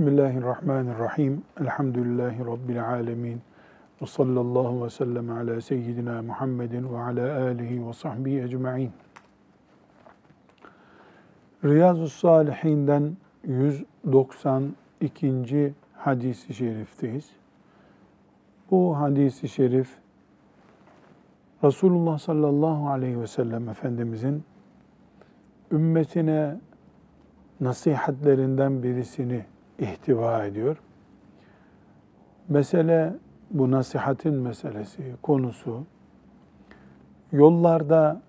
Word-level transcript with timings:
Bismillahirrahmanirrahim. 0.00 1.42
Elhamdülillahi 1.60 2.46
Rabbil 2.46 2.88
alemin. 2.88 3.40
Ve 4.02 4.06
sallallahu 4.06 4.84
ve 4.84 4.90
sellem 4.90 5.30
ala 5.30 5.60
seyyidina 5.60 6.22
Muhammedin 6.22 6.92
ve 6.92 6.98
ala 6.98 7.42
alihi 7.42 7.88
ve 7.88 7.92
sahbihi 7.92 8.42
ecma'in. 8.42 8.92
Riyazu 11.64 12.08
Salihinden 12.08 13.16
192. 13.44 15.74
hadisi 15.94 16.54
şerifteyiz. 16.54 17.30
Bu 18.70 18.98
hadisi 18.98 19.48
şerif 19.48 19.90
Resulullah 21.64 22.18
sallallahu 22.18 22.88
aleyhi 22.88 23.20
ve 23.20 23.26
sellem 23.26 23.68
Efendimizin 23.68 24.44
ümmetine 25.72 26.56
nasihatlerinden 27.60 28.82
birisini 28.82 29.44
ihtiva 29.80 30.44
ediyor. 30.44 30.76
Mesele 32.48 33.12
bu 33.50 33.70
nasihatin 33.70 34.34
meselesi, 34.34 35.02
konusu 35.22 35.84
yollarda 37.32 38.22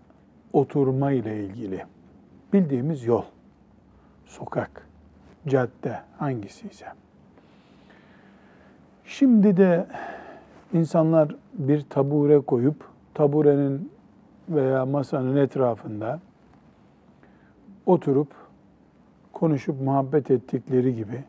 oturma 0.54 1.12
ile 1.12 1.46
ilgili. 1.46 1.86
Bildiğimiz 2.54 3.06
yol, 3.06 3.24
sokak, 4.26 4.88
cadde 5.48 6.00
hangisi 6.18 6.68
ise. 6.68 6.86
Şimdi 9.06 9.58
de 9.58 9.88
insanlar 10.74 11.36
bir 11.54 11.82
tabure 11.82 12.40
koyup 12.40 12.90
taburenin 13.14 13.92
veya 14.50 14.86
masanın 14.86 15.36
etrafında 15.36 16.20
oturup 17.86 18.28
konuşup 19.34 19.82
muhabbet 19.82 20.32
ettikleri 20.32 20.96
gibi 20.96 21.24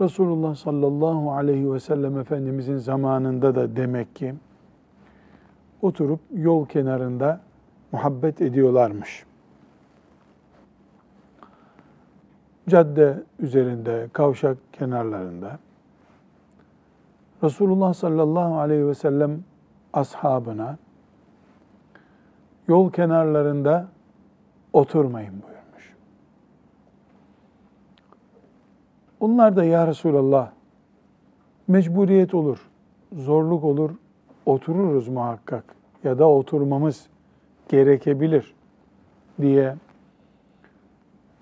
Resulullah 0.00 0.54
sallallahu 0.54 1.32
aleyhi 1.32 1.72
ve 1.72 1.80
sellem 1.80 2.18
Efendimizin 2.18 2.76
zamanında 2.76 3.54
da 3.54 3.76
demek 3.76 4.16
ki 4.16 4.34
oturup 5.82 6.20
yol 6.32 6.66
kenarında 6.66 7.40
muhabbet 7.92 8.40
ediyorlarmış. 8.40 9.26
Cadde 12.68 13.22
üzerinde, 13.38 14.08
kavşak 14.12 14.58
kenarlarında 14.72 15.58
Resulullah 17.42 17.94
sallallahu 17.94 18.58
aleyhi 18.58 18.86
ve 18.86 18.94
sellem 18.94 19.44
ashabına 19.92 20.78
yol 22.68 22.92
kenarlarında 22.92 23.88
oturmayın 24.72 25.32
buyurmuş. 25.32 25.47
Onlar 29.20 29.56
da 29.56 29.64
ya 29.64 29.86
Resulallah 29.86 30.50
mecburiyet 31.68 32.34
olur, 32.34 32.68
zorluk 33.12 33.64
olur, 33.64 33.90
otururuz 34.46 35.08
muhakkak 35.08 35.64
ya 36.04 36.18
da 36.18 36.28
oturmamız 36.28 37.06
gerekebilir 37.68 38.54
diye 39.40 39.74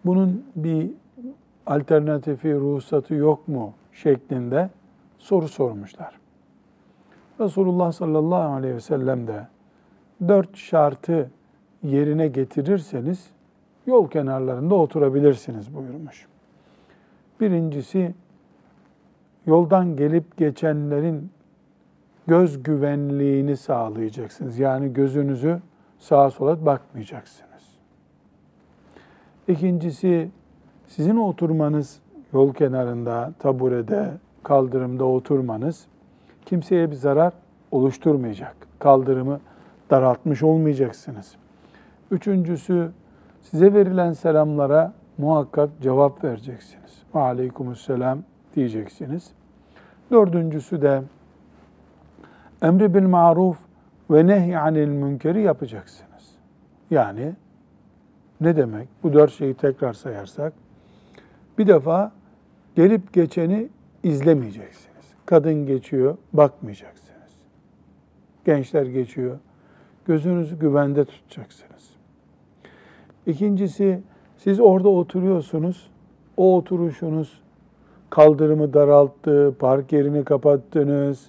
bunun 0.05 0.45
bir 0.57 0.91
alternatifi, 1.67 2.55
ruhsatı 2.55 3.15
yok 3.15 3.49
mu 3.49 3.73
şeklinde 3.93 4.71
soru 5.19 5.49
sormuşlar. 5.49 6.19
Resulullah 7.41 7.93
sallallahu 7.93 8.55
aleyhi 8.55 8.75
ve 8.75 8.81
sellem 8.81 9.27
de 9.27 9.47
dört 10.29 10.57
şartı 10.57 11.31
yerine 11.83 12.29
getirirseniz 12.29 13.31
yol 13.87 14.09
kenarlarında 14.09 14.75
oturabilirsiniz 14.75 15.75
buyurmuş. 15.75 16.27
Birincisi 17.41 18.15
yoldan 19.47 19.97
gelip 19.97 20.37
geçenlerin 20.37 21.31
göz 22.27 22.63
güvenliğini 22.63 23.57
sağlayacaksınız. 23.57 24.59
Yani 24.59 24.93
gözünüzü 24.93 25.61
sağa 25.99 26.31
sola 26.31 26.67
bakmayacaksınız. 26.67 27.53
İkincisi 29.49 30.31
sizin 30.87 31.17
oturmanız 31.17 32.01
yol 32.33 32.55
kenarında, 32.55 33.33
taburede, 33.39 34.11
kaldırımda 34.43 35.05
oturmanız 35.05 35.87
kimseye 36.47 36.91
bir 36.91 36.97
zarar 36.97 37.33
oluşturmayacak. 37.71 38.57
Kaldırımı 38.79 39.41
daraltmış 39.91 40.43
olmayacaksınız. 40.43 41.35
Üçüncüsü 42.11 42.91
size 43.43 43.75
verilen 43.75 44.13
selamlara 44.13 44.93
muhakkak 45.19 45.71
cevap 45.83 46.25
vereceksiniz. 46.25 47.03
Ve 47.15 47.19
aleykümselam 47.19 48.19
diyeceksiniz. 48.57 49.31
Dördüncüsü 50.11 50.83
de 50.83 51.03
emri 52.63 52.95
bil 52.95 53.03
maruf 53.03 53.59
ve 54.11 54.27
nehy 54.27 54.57
anil 54.57 54.89
münkeri 54.89 55.43
yapacaksınız. 55.43 56.37
Yani 56.91 57.35
ne 58.41 58.57
demek? 58.57 58.89
Bu 59.03 59.13
dört 59.13 59.33
şeyi 59.33 59.55
tekrar 59.55 59.93
sayarsak. 59.93 60.53
Bir 61.59 61.67
defa 61.67 62.13
gelip 62.77 63.13
geçeni 63.13 63.69
izlemeyeceksiniz. 64.03 65.07
Kadın 65.27 65.67
geçiyor, 65.67 66.17
bakmayacaksınız. 66.33 67.07
Gençler 68.45 68.87
geçiyor, 68.87 69.39
gözünüzü 70.05 70.59
güvende 70.59 71.05
tutacaksınız. 71.05 71.91
İkincisi, 73.27 74.01
siz 74.47 74.61
orada 74.61 74.89
oturuyorsunuz, 74.89 75.87
o 76.37 76.57
oturuşunuz 76.57 77.41
kaldırımı 78.11 78.75
daralttı, 78.75 79.55
park 79.59 79.93
yerini 79.93 80.25
kapattınız, 80.25 81.27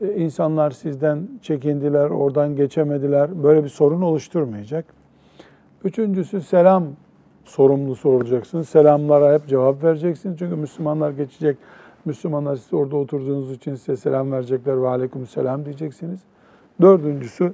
e, 0.00 0.14
insanlar 0.14 0.70
sizden 0.70 1.28
çekindiler, 1.42 2.10
oradan 2.10 2.56
geçemediler. 2.56 3.42
Böyle 3.42 3.64
bir 3.64 3.68
sorun 3.68 4.02
oluşturmayacak. 4.02 4.84
Üçüncüsü 5.84 6.40
selam 6.40 6.84
sorumlusu 7.44 8.08
olacaksınız. 8.08 8.68
Selamlara 8.68 9.34
hep 9.34 9.48
cevap 9.48 9.84
vereceksiniz. 9.84 10.38
Çünkü 10.38 10.56
Müslümanlar 10.56 11.10
geçecek. 11.10 11.56
Müslümanlar 12.04 12.56
siz 12.56 12.74
orada 12.74 12.96
oturduğunuz 12.96 13.52
için 13.52 13.74
size 13.74 13.96
selam 13.96 14.32
verecekler 14.32 14.82
ve 14.82 14.88
aleyküm 14.88 15.26
selam 15.26 15.64
diyeceksiniz. 15.64 16.20
Dördüncüsü, 16.80 17.52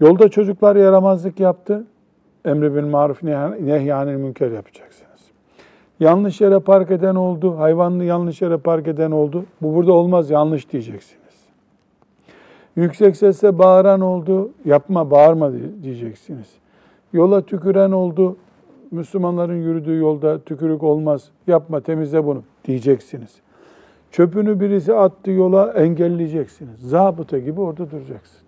yolda 0.00 0.28
çocuklar 0.28 0.76
yaramazlık 0.76 1.40
yaptı. 1.40 1.84
Emri 2.44 2.74
bil 2.74 2.86
maruf 2.86 3.22
nehyanil 3.22 4.16
münker 4.16 4.50
yapacaksınız. 4.50 5.08
Yanlış 6.00 6.40
yere 6.40 6.58
park 6.58 6.90
eden 6.90 7.14
oldu, 7.14 7.58
hayvanlı 7.58 8.04
yanlış 8.04 8.42
yere 8.42 8.56
park 8.56 8.88
eden 8.88 9.10
oldu. 9.10 9.44
Bu 9.62 9.74
burada 9.74 9.92
olmaz, 9.92 10.30
yanlış 10.30 10.72
diyeceksiniz. 10.72 11.24
Yüksek 12.76 13.16
sesle 13.16 13.58
bağıran 13.58 14.00
oldu, 14.00 14.50
yapma, 14.64 15.10
bağırma 15.10 15.52
diyeceksiniz. 15.82 16.52
Yola 17.12 17.42
tüküren 17.42 17.90
oldu, 17.90 18.36
Müslümanların 18.90 19.62
yürüdüğü 19.62 19.96
yolda 19.96 20.38
tükürük 20.38 20.82
olmaz, 20.82 21.28
yapma, 21.46 21.80
temizle 21.80 22.24
bunu 22.24 22.42
diyeceksiniz. 22.64 23.36
Çöpünü 24.10 24.60
birisi 24.60 24.94
attı 24.94 25.30
yola 25.30 25.72
engelleyeceksiniz. 25.72 26.80
Zabıta 26.80 27.38
gibi 27.38 27.60
orada 27.60 27.90
duracaksın. 27.90 28.40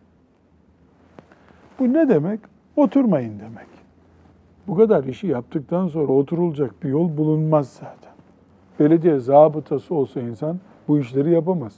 Bu 1.79 1.93
ne 1.93 2.09
demek? 2.09 2.41
Oturmayın 2.77 3.39
demek. 3.39 3.80
Bu 4.71 4.77
kadar 4.77 5.05
işi 5.05 5.27
yaptıktan 5.27 5.89
sonra 5.89 6.13
oturulacak 6.13 6.83
bir 6.83 6.89
yol 6.89 7.17
bulunmaz 7.17 7.69
zaten. 7.69 8.13
Belediye 8.81 9.19
zabıtası 9.19 9.95
olsa 9.95 10.21
insan 10.21 10.61
bu 10.89 10.99
işleri 10.99 11.31
yapamaz. 11.31 11.77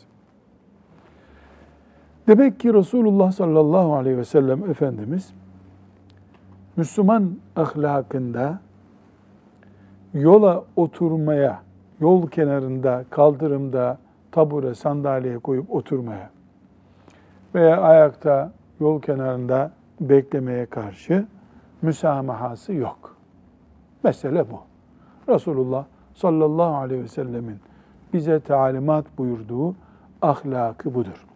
Demek 2.26 2.60
ki 2.60 2.74
Resulullah 2.74 3.32
sallallahu 3.32 3.94
aleyhi 3.94 4.18
ve 4.18 4.24
sellem 4.24 4.70
Efendimiz 4.70 5.32
Müslüman 6.76 7.38
ahlakında 7.56 8.60
yola 10.14 10.64
oturmaya, 10.76 11.62
yol 12.00 12.28
kenarında, 12.28 13.04
kaldırımda, 13.10 13.98
tabure, 14.32 14.74
sandalyeye 14.74 15.38
koyup 15.38 15.70
oturmaya 15.70 16.30
veya 17.54 17.80
ayakta 17.80 18.52
yol 18.80 19.02
kenarında 19.02 19.72
beklemeye 20.00 20.66
karşı 20.66 21.26
müsamahası 21.82 22.72
yok. 22.72 23.16
Mesele 24.04 24.50
bu. 24.50 24.60
Resulullah 25.28 25.84
sallallahu 26.14 26.74
aleyhi 26.74 27.02
ve 27.02 27.08
sellemin 27.08 27.58
bize 28.12 28.40
talimat 28.40 29.18
buyurduğu 29.18 29.74
ahlakı 30.22 30.94
budur. 30.94 31.26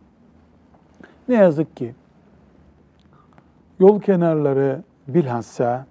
Ne 1.28 1.34
yazık 1.34 1.76
ki 1.76 1.94
yol 3.78 4.00
kenarları 4.00 4.82
bilhassa 5.08 5.87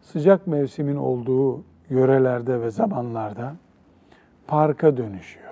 sıcak 0.00 0.46
mevsimin 0.46 0.96
olduğu 0.96 1.62
yörelerde 1.90 2.60
ve 2.60 2.70
zamanlarda 2.70 3.54
parka 4.46 4.96
dönüşüyor. 4.96 5.44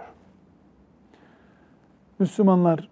Müslümanlar 2.19 2.89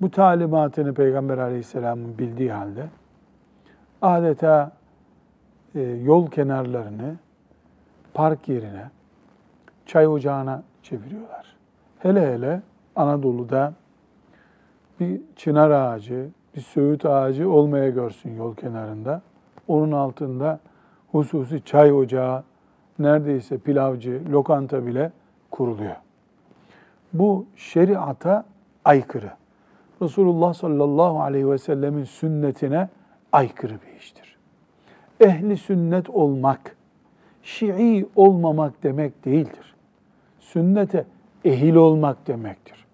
bu 0.00 0.10
talimatını 0.10 0.94
Peygamber 0.94 1.38
Aleyhisselam'ın 1.38 2.18
bildiği 2.18 2.52
halde 2.52 2.88
adeta 4.02 4.72
e, 5.74 5.80
yol 5.80 6.30
kenarlarını 6.30 7.16
park 8.14 8.48
yerine, 8.48 8.90
çay 9.86 10.06
ocağına 10.06 10.62
çeviriyorlar. 10.82 11.56
Hele 11.98 12.32
hele 12.32 12.62
Anadolu'da 12.96 13.74
bir 15.00 15.20
çınar 15.36 15.70
ağacı, 15.70 16.28
bir 16.56 16.60
söğüt 16.60 17.04
ağacı 17.04 17.50
olmaya 17.50 17.90
görsün 17.90 18.36
yol 18.36 18.54
kenarında. 18.54 19.22
Onun 19.68 19.92
altında 19.92 20.60
hususi 21.12 21.64
çay 21.64 21.92
ocağı, 21.92 22.42
neredeyse 22.98 23.58
pilavcı, 23.58 24.22
lokanta 24.32 24.86
bile 24.86 25.12
kuruluyor. 25.50 25.96
Bu 27.12 27.46
şeriata 27.56 28.44
aykırı. 28.84 29.30
Resulullah 30.02 30.54
sallallahu 30.54 31.22
aleyhi 31.22 31.50
ve 31.50 31.58
sellemin 31.58 32.04
sünnetine 32.04 32.88
aykırı 33.32 33.72
bir 33.72 33.98
iştir. 33.98 34.36
Ehli 35.20 35.56
sünnet 35.56 36.10
olmak, 36.10 36.76
Şii 37.42 38.08
olmamak 38.16 38.82
demek 38.82 39.24
değildir. 39.24 39.74
Sünnete 40.40 41.04
ehil 41.44 41.74
olmak 41.74 42.26
demektir. 42.26 42.86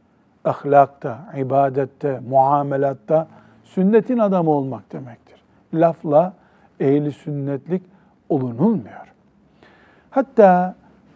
Ahlakta, 0.45 1.35
ibadette, 1.37 2.21
muamelatta 2.29 3.29
sünnetin 3.65 4.19
adamı 4.19 4.51
olmak 4.51 4.93
demektir. 4.93 5.43
Lafla 5.75 6.35
ehli 6.81 7.13
sünnetlik 7.13 7.83
olunulmuyor. 8.29 9.13
Hatta 10.11 10.75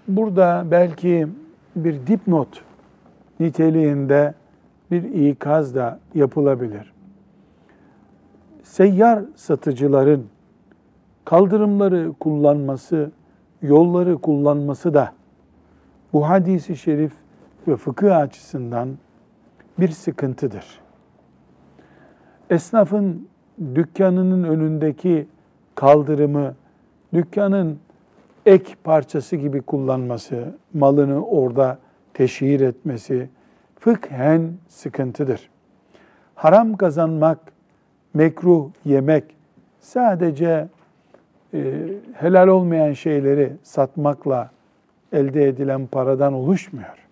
burada 0.09 0.65
belki 0.71 1.29
bir 1.77 2.07
dipnot 2.07 2.63
niteliğinde 3.41 4.35
bir 4.91 5.03
ikaz 5.03 5.75
da 5.75 5.99
yapılabilir. 6.15 6.93
Seyyar 8.63 9.25
satıcıların 9.37 10.27
kaldırımları 11.25 12.13
kullanması, 12.21 13.11
yolları 13.63 14.19
kullanması 14.19 14.95
da 14.95 15.13
bu 16.13 16.29
hadisi 16.29 16.77
şerif 16.77 17.13
ve 17.69 17.77
fıkıh 17.77 18.17
açısından 18.17 18.89
bir 19.79 19.89
sıkıntıdır. 19.89 20.81
Esnafın 22.51 23.29
dükkanının 23.75 24.45
önündeki 24.45 25.27
kaldırımı 25.75 26.55
dükkanın 27.13 27.79
ek 28.47 28.75
parçası 28.85 29.37
gibi 29.37 29.63
kullanması, 29.63 30.55
malını 30.75 31.27
orada 31.27 31.79
teşhir 32.15 32.61
etmesi 32.61 33.29
fıkhen 33.79 34.53
sıkıntıdır. 34.69 35.51
Haram 36.35 36.77
kazanmak, 36.77 37.39
mekruh 38.15 38.71
yemek 38.85 39.25
sadece 39.81 40.69
e, 41.55 41.75
helal 42.15 42.49
olmayan 42.49 42.93
şeyleri 42.93 43.53
satmakla 43.63 44.51
elde 45.13 45.49
edilen 45.49 45.87
paradan 45.87 46.33
oluşmuyor. 46.33 47.07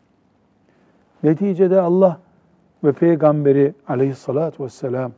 Neticede 1.22 1.80
Allah 1.80 2.20
ve 2.84 2.92
Peygamberi 2.92 3.74
aleyhissalatü 3.88 4.64
vesselam 4.64 5.12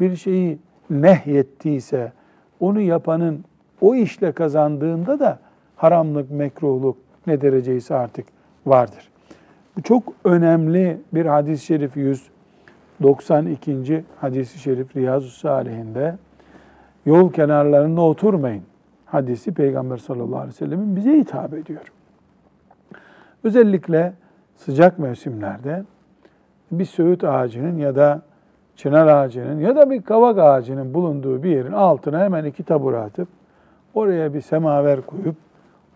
bir 0.00 0.16
şeyi 0.16 0.58
nehyettiyse 0.90 2.12
onu 2.60 2.80
yapanın 2.80 3.44
o 3.80 3.94
işle 3.94 4.32
kazandığında 4.32 5.20
da 5.20 5.38
haramlık, 5.76 6.30
mekruhluk 6.30 6.96
ne 7.26 7.40
dereceyse 7.40 7.94
artık 7.94 8.26
vardır. 8.66 9.10
Bu 9.76 9.82
çok 9.82 10.02
önemli 10.24 10.98
bir 11.14 11.26
hadis-i 11.26 11.64
şerif 11.64 11.96
192. 13.00 14.04
hadis-i 14.20 14.58
şerif 14.58 14.96
Riyazu 14.96 15.30
Salihinde 15.30 16.16
yol 17.06 17.32
kenarlarında 17.32 18.00
oturmayın 18.00 18.62
hadisi 19.06 19.54
Peygamber 19.54 19.96
sallallahu 19.96 20.36
aleyhi 20.36 20.48
ve 20.48 20.52
sellemin 20.52 20.96
bize 20.96 21.12
hitap 21.18 21.54
ediyor. 21.54 21.92
Özellikle 23.44 24.12
sıcak 24.56 24.98
mevsimlerde 24.98 25.84
bir 26.70 26.84
söğüt 26.84 27.24
ağacının 27.24 27.78
ya 27.78 27.96
da 27.96 28.22
çınar 28.76 29.06
ağacının 29.06 29.60
ya 29.60 29.76
da 29.76 29.90
bir 29.90 30.02
kavak 30.02 30.38
ağacının 30.38 30.94
bulunduğu 30.94 31.42
bir 31.42 31.50
yerin 31.50 31.72
altına 31.72 32.20
hemen 32.20 32.44
iki 32.44 32.62
tabure 32.62 32.98
atıp 32.98 33.28
oraya 33.94 34.34
bir 34.34 34.40
semaver 34.40 35.00
koyup 35.00 35.36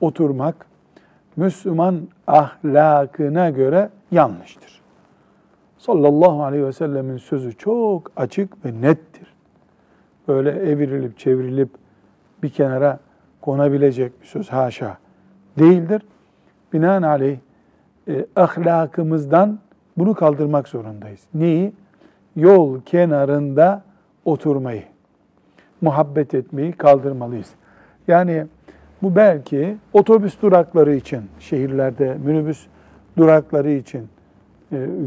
oturmak 0.01 0.67
Müslüman 1.37 2.01
ahlakına 2.27 3.51
göre 3.51 3.91
yanlıştır. 4.11 4.80
Sallallahu 5.81 6.43
aleyhi 6.43 6.67
ve 6.67 6.73
sellemin 6.73 7.17
sözü 7.17 7.57
çok 7.57 8.13
açık 8.17 8.65
ve 8.65 8.81
nettir. 8.81 9.35
Böyle 10.29 10.51
evrilip 10.51 11.19
çevrilip 11.19 11.69
bir 12.43 12.49
kenara 12.49 12.99
konabilecek 13.41 14.21
bir 14.21 14.27
söz 14.27 14.49
haşa 14.49 14.99
değildir. 15.59 16.03
Binaenaleyh 16.73 17.39
e, 18.09 18.27
ahlakımızdan 18.37 19.59
bunu 19.97 20.15
kaldırmak 20.15 20.69
zorundayız. 20.69 21.21
Neyi? 21.35 21.73
Yol 22.37 22.81
kenarında 22.81 23.83
oturmayı, 24.25 24.85
muhabbet 25.81 26.35
etmeyi 26.35 26.73
kaldırmalıyız. 26.73 27.51
Yani 28.09 28.47
bu 29.03 29.17
belki 29.17 29.77
otobüs 29.93 30.43
durakları 30.43 30.95
için, 30.95 31.23
şehirlerde 31.39 32.17
minibüs 32.25 32.67
durakları 33.17 33.71
için 33.71 34.09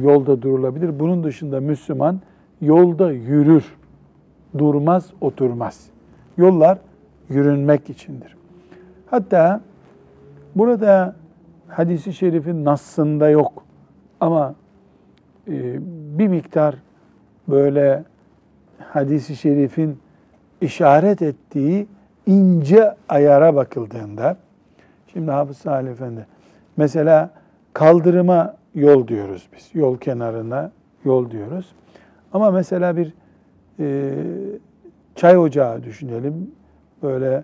yolda 0.04 0.42
durulabilir. 0.42 1.00
Bunun 1.00 1.24
dışında 1.24 1.60
Müslüman 1.60 2.20
yolda 2.62 3.12
yürür, 3.12 3.76
durmaz, 4.58 5.10
oturmaz. 5.22 5.90
Yollar 6.38 6.78
yürünmek 7.30 7.90
içindir. 7.90 8.36
Hatta 9.10 9.62
burada 10.56 11.16
hadisi 11.68 12.14
şerifin 12.14 12.66
nassında 12.66 13.30
yok 13.30 13.64
ama 14.20 14.56
e, 15.48 15.80
bir 16.20 16.28
miktar 16.28 16.76
böyle 17.48 18.04
hadisi 18.80 19.36
şerifin 19.36 20.00
işaret 20.62 21.22
ettiği 21.22 21.88
ince 22.26 22.96
ayara 23.10 23.56
bakıldığında, 23.56 24.38
şimdi 25.14 25.32
Hafız 25.32 25.58
Salih 25.58 25.92
Efendi, 25.92 26.26
mesela 26.78 27.30
kaldırıma 27.74 28.56
yol 28.76 29.08
diyoruz 29.08 29.48
biz, 29.56 29.70
yol 29.74 29.98
kenarına 29.98 30.72
yol 31.06 31.32
diyoruz. 31.32 31.76
Ama 32.34 32.52
mesela 32.52 32.98
bir 32.98 33.14
e, 33.80 34.14
çay 35.16 35.38
ocağı 35.38 35.84
düşünelim, 35.84 36.52
böyle 37.04 37.44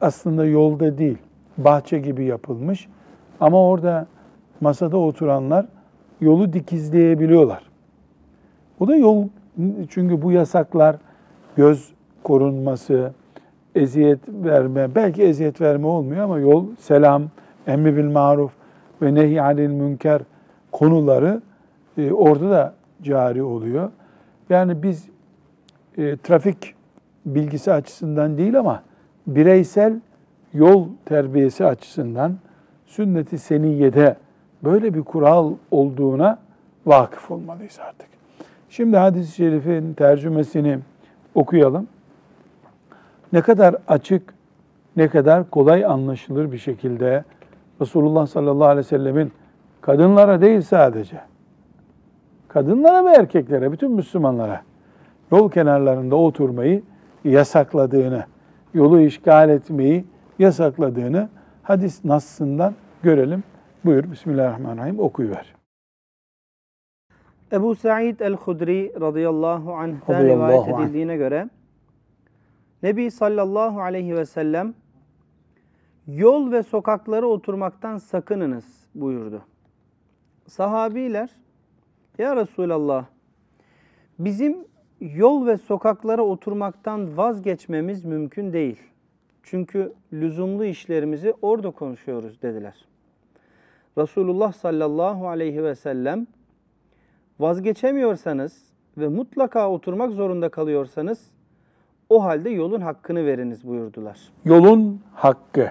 aslında 0.00 0.46
yolda 0.46 0.98
değil, 0.98 1.18
bahçe 1.58 1.98
gibi 1.98 2.24
yapılmış. 2.24 2.88
Ama 3.40 3.68
orada 3.68 4.06
masada 4.60 4.96
oturanlar 4.96 5.66
yolu 6.20 6.52
dikizleyebiliyorlar. 6.52 7.62
Bu 8.80 8.88
da 8.88 8.96
yol, 8.96 9.28
çünkü 9.88 10.22
bu 10.22 10.32
yasaklar 10.32 10.96
göz 11.56 11.92
korunması, 12.22 13.12
eziyet 13.74 14.20
verme, 14.28 14.94
belki 14.94 15.22
eziyet 15.22 15.60
verme 15.60 15.86
olmuyor 15.86 16.24
ama 16.24 16.38
yol, 16.38 16.66
selam, 16.78 17.22
emri 17.66 17.96
bil 17.96 18.10
maruf 18.10 18.52
ve 19.02 19.14
nehy 19.14 19.40
anil 19.40 19.68
münker 19.68 20.20
konuları 20.74 21.42
e, 21.98 22.12
orada 22.12 22.50
da 22.50 22.74
cari 23.02 23.42
oluyor. 23.42 23.90
Yani 24.50 24.82
biz 24.82 25.08
e, 25.98 26.16
trafik 26.16 26.74
bilgisi 27.26 27.72
açısından 27.72 28.38
değil 28.38 28.58
ama 28.58 28.82
bireysel 29.26 30.00
yol 30.52 30.88
terbiyesi 31.04 31.66
açısından 31.66 32.36
sünnet-i 32.86 33.38
seniyede 33.38 34.16
böyle 34.64 34.94
bir 34.94 35.02
kural 35.02 35.52
olduğuna 35.70 36.38
vakıf 36.86 37.30
olmalıyız 37.30 37.78
artık. 37.80 38.08
Şimdi 38.70 38.96
hadis-i 38.96 39.34
şerifin 39.34 39.94
tercümesini 39.94 40.78
okuyalım 41.34 41.86
ne 43.32 43.40
kadar 43.40 43.76
açık, 43.88 44.34
ne 44.96 45.08
kadar 45.08 45.50
kolay 45.50 45.84
anlaşılır 45.84 46.52
bir 46.52 46.58
şekilde 46.58 47.24
Resulullah 47.80 48.26
sallallahu 48.26 48.68
aleyhi 48.68 48.86
ve 48.86 48.88
sellemin 48.88 49.32
kadınlara 49.84 50.40
değil 50.40 50.60
sadece, 50.60 51.20
kadınlara 52.48 53.04
ve 53.04 53.10
erkeklere, 53.10 53.72
bütün 53.72 53.92
Müslümanlara 53.92 54.62
yol 55.32 55.50
kenarlarında 55.50 56.16
oturmayı 56.16 56.82
yasakladığını, 57.24 58.24
yolu 58.74 59.00
işgal 59.00 59.50
etmeyi 59.50 60.04
yasakladığını 60.38 61.28
hadis 61.62 62.04
nassından 62.04 62.74
görelim. 63.02 63.44
Buyur 63.84 64.10
Bismillahirrahmanirrahim 64.10 65.00
okuyuver. 65.00 65.54
Ebu 67.52 67.74
Sa'id 67.74 68.20
el-Hudri 68.20 68.92
radıyallahu 69.00 69.74
anh'ten 69.74 70.28
rivayet 70.28 70.68
edildiğine 70.68 71.16
göre 71.16 71.50
Nebi 72.82 73.10
sallallahu 73.10 73.80
aleyhi 73.80 74.16
ve 74.16 74.24
sellem 74.24 74.74
yol 76.06 76.52
ve 76.52 76.62
sokaklara 76.62 77.26
oturmaktan 77.26 77.98
sakınınız 77.98 78.64
buyurdu. 78.94 79.42
Sahabiler 80.46 81.30
ya 82.18 82.36
Resulallah 82.36 83.04
bizim 84.18 84.56
yol 85.00 85.46
ve 85.46 85.56
sokaklara 85.56 86.22
oturmaktan 86.22 87.16
vazgeçmemiz 87.16 88.04
mümkün 88.04 88.52
değil. 88.52 88.78
Çünkü 89.42 89.92
lüzumlu 90.12 90.64
işlerimizi 90.64 91.34
orada 91.42 91.70
konuşuyoruz 91.70 92.42
dediler. 92.42 92.86
Resulullah 93.98 94.52
sallallahu 94.52 95.28
aleyhi 95.28 95.64
ve 95.64 95.74
sellem 95.74 96.26
vazgeçemiyorsanız 97.40 98.62
ve 98.98 99.08
mutlaka 99.08 99.70
oturmak 99.70 100.12
zorunda 100.12 100.48
kalıyorsanız 100.48 101.30
o 102.08 102.24
halde 102.24 102.50
yolun 102.50 102.80
hakkını 102.80 103.26
veriniz 103.26 103.66
buyurdular. 103.66 104.20
Yolun 104.44 105.00
hakkı. 105.14 105.70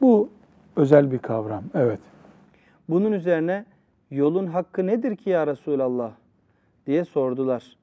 Bu 0.00 0.28
özel 0.76 1.12
bir 1.12 1.18
kavram. 1.18 1.62
Evet. 1.74 2.00
Bunun 2.88 3.12
üzerine 3.12 3.64
yolun 4.10 4.46
hakkı 4.46 4.86
nedir 4.86 5.16
ki 5.16 5.30
ya 5.30 5.46
Resulallah 5.46 6.12
diye 6.86 7.04
sordular. 7.04 7.76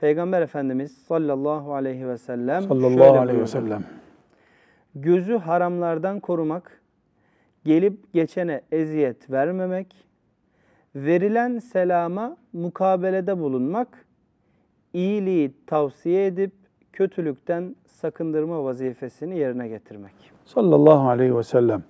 Peygamber 0.00 0.42
Efendimiz 0.42 0.92
sallallahu 0.92 1.74
aleyhi 1.74 2.08
ve 2.08 2.18
sellem 2.18 2.62
Sallallahu 2.62 2.90
şöyle 2.90 3.18
aleyhi 3.18 3.40
ve 3.40 3.46
sellem. 3.46 3.84
Gözü 4.94 5.36
haramlardan 5.36 6.20
korumak, 6.20 6.80
gelip 7.64 8.12
geçene 8.12 8.60
eziyet 8.72 9.30
vermemek, 9.30 9.96
verilen 10.94 11.58
selama 11.58 12.36
mukabelede 12.52 13.38
bulunmak, 13.38 14.06
iyiliği 14.92 15.54
tavsiye 15.66 16.26
edip 16.26 16.52
kötülükten 16.92 17.76
sakındırma 17.86 18.64
vazifesini 18.64 19.38
yerine 19.38 19.68
getirmek. 19.68 20.12
Sallallahu 20.44 21.08
aleyhi 21.08 21.36
ve 21.36 21.42
sellem. 21.42 21.82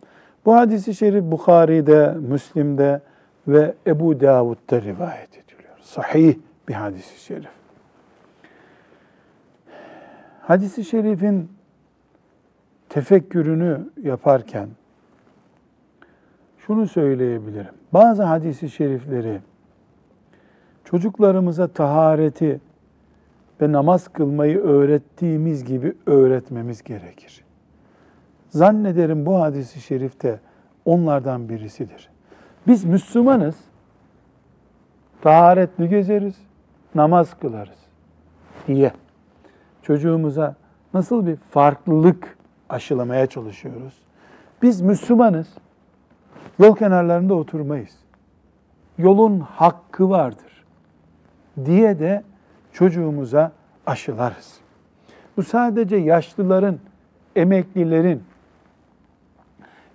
Bu 0.44 0.54
hadisi 0.54 0.94
şerif 0.94 1.24
Bukhari'de, 1.24 2.14
Müslim'de 2.20 3.00
ve 3.48 3.74
Ebu 3.86 4.20
Davud'da 4.20 4.82
rivayet 4.82 5.30
ediliyor. 5.38 5.78
Sahih 5.80 6.36
bir 6.68 6.74
hadisi 6.74 7.24
şerif. 7.24 7.50
Hadisi 10.40 10.84
şerifin 10.84 11.52
tefekkürünü 12.88 13.90
yaparken 14.02 14.68
şunu 16.58 16.88
söyleyebilirim. 16.88 17.74
Bazı 17.92 18.22
hadisi 18.22 18.70
şerifleri 18.70 19.40
çocuklarımıza 20.84 21.68
tahareti 21.68 22.60
ve 23.60 23.72
namaz 23.72 24.08
kılmayı 24.08 24.58
öğrettiğimiz 24.58 25.64
gibi 25.64 25.94
öğretmemiz 26.06 26.82
gerekir. 26.82 27.44
Zannederim 28.48 29.26
bu 29.26 29.40
hadisi 29.40 29.80
şerifte 29.80 30.40
onlardan 30.84 31.48
birisidir. 31.48 32.11
Biz 32.66 32.84
Müslümanız, 32.84 33.56
taharetli 35.22 35.88
gezeriz, 35.88 36.34
namaz 36.94 37.34
kılarız 37.40 37.78
diye 38.66 38.92
çocuğumuza 39.82 40.54
nasıl 40.94 41.26
bir 41.26 41.36
farklılık 41.36 42.36
aşılamaya 42.68 43.26
çalışıyoruz. 43.26 43.94
Biz 44.62 44.80
Müslümanız, 44.80 45.54
yol 46.58 46.76
kenarlarında 46.76 47.34
oturmayız. 47.34 47.98
Yolun 48.98 49.40
hakkı 49.40 50.10
vardır 50.10 50.64
diye 51.64 51.98
de 51.98 52.22
çocuğumuza 52.72 53.52
aşılarız. 53.86 54.60
Bu 55.36 55.42
sadece 55.42 55.96
yaşlıların, 55.96 56.78
emeklilerin 57.36 58.22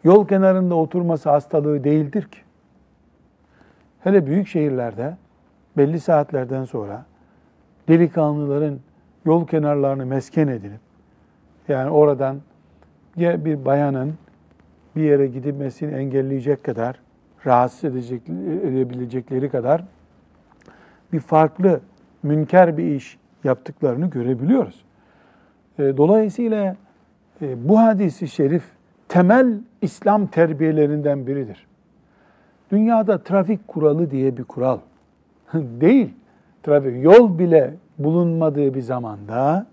yol 0.03 0.27
kenarında 0.27 0.75
oturması 0.75 1.29
hastalığı 1.29 1.83
değildir 1.83 2.23
ki. 2.23 2.46
Hele 4.07 4.25
büyük 4.25 4.47
şehirlerde 4.47 5.17
belli 5.77 5.99
saatlerden 5.99 6.63
sonra 6.63 7.05
delikanlıların 7.87 8.79
yol 9.25 9.47
kenarlarını 9.47 10.05
mesken 10.05 10.47
edilip 10.47 10.79
yani 11.67 11.89
oradan 11.89 12.37
ya 13.15 13.45
bir 13.45 13.65
bayanın 13.65 14.13
bir 14.95 15.01
yere 15.01 15.27
gidilmesini 15.27 15.93
engelleyecek 15.93 16.63
kadar 16.63 16.99
rahatsız 17.45 17.83
edecek, 17.83 18.29
edebilecekleri 18.63 19.49
kadar 19.49 19.83
bir 21.13 21.19
farklı 21.19 21.81
münker 22.23 22.77
bir 22.77 22.85
iş 22.85 23.17
yaptıklarını 23.43 24.09
görebiliyoruz. 24.09 24.83
E, 25.79 25.97
Dolayısıyla 25.97 26.75
e, 27.41 27.69
bu 27.69 27.79
hadisi 27.79 28.27
şerif 28.27 28.63
temel 29.07 29.59
İslam 29.81 30.27
terbiyelerinden 30.27 31.27
biridir. 31.27 31.67
Dünyada 32.70 33.22
trafik 33.22 33.68
kuralı 33.68 34.10
diye 34.10 34.36
bir 34.36 34.44
kural 34.44 34.78
değil. 35.54 36.10
Trafik 36.62 37.04
yol 37.04 37.38
bile 37.38 37.74
bulunmadığı 37.98 38.74
bir 38.74 38.80
zamanda 38.80 39.66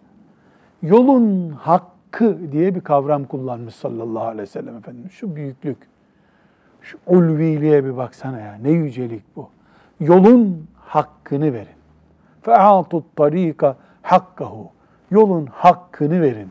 yolun 0.81 1.49
hakkı 1.49 2.51
diye 2.51 2.75
bir 2.75 2.81
kavram 2.81 3.23
kullanmış 3.23 3.75
sallallahu 3.75 4.23
aleyhi 4.23 4.41
ve 4.41 4.45
sellem 4.45 4.77
Efendimiz. 4.77 5.11
Şu 5.11 5.35
büyüklük, 5.35 5.77
şu 6.81 6.97
ulviliğe 7.07 7.85
bir 7.85 7.97
baksana 7.97 8.39
ya. 8.39 8.55
Ne 8.63 8.69
yücelik 8.69 9.23
bu. 9.35 9.49
Yolun 9.99 10.67
hakkını 10.75 11.53
verin. 11.53 11.79
فَاَعَطُ 12.43 13.03
الطَّر۪يكَ 13.03 13.75
hakkahu. 14.01 14.69
Yolun 15.11 15.45
hakkını 15.45 16.21
verin. 16.21 16.49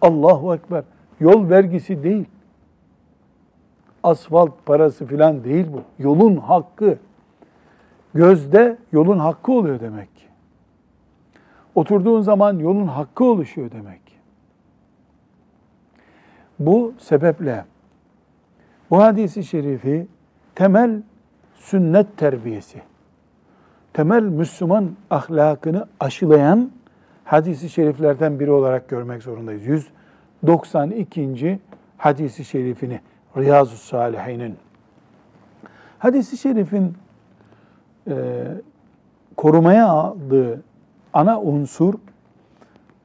Allahu 0.00 0.54
Ekber. 0.54 0.84
Yol 1.20 1.50
vergisi 1.50 2.02
değil. 2.02 2.26
Asfalt 4.05 4.51
parası 4.65 5.05
filan 5.05 5.43
değil 5.43 5.67
bu. 5.73 5.81
Yolun 6.03 6.37
hakkı. 6.37 6.97
Gözde 8.13 8.77
yolun 8.91 9.19
hakkı 9.19 9.51
oluyor 9.51 9.79
demek 9.79 10.15
ki. 10.15 10.25
Oturduğun 11.75 12.21
zaman 12.21 12.59
yolun 12.59 12.87
hakkı 12.87 13.23
oluşuyor 13.23 13.71
demek 13.71 14.05
ki. 14.07 14.13
Bu 16.59 16.93
sebeple 16.99 17.65
bu 18.89 19.03
hadisi 19.03 19.43
şerifi 19.43 20.07
temel 20.55 21.01
sünnet 21.55 22.17
terbiyesi, 22.17 22.81
temel 23.93 24.23
Müslüman 24.23 24.91
ahlakını 25.09 25.87
aşılayan 25.99 26.71
hadisi 27.23 27.69
şeriflerden 27.69 28.39
biri 28.39 28.51
olarak 28.51 28.89
görmek 28.89 29.23
zorundayız. 29.23 29.65
192. 30.43 31.59
hadisi 31.97 32.45
şerifini 32.45 32.99
Riyazu 33.37 33.77
Salihin'in. 33.77 34.57
Hadisi 35.99 36.37
şerifin 36.37 36.93
e, 38.07 38.43
korumaya 39.37 39.87
aldığı 39.87 40.63
ana 41.13 41.41
unsur 41.41 41.93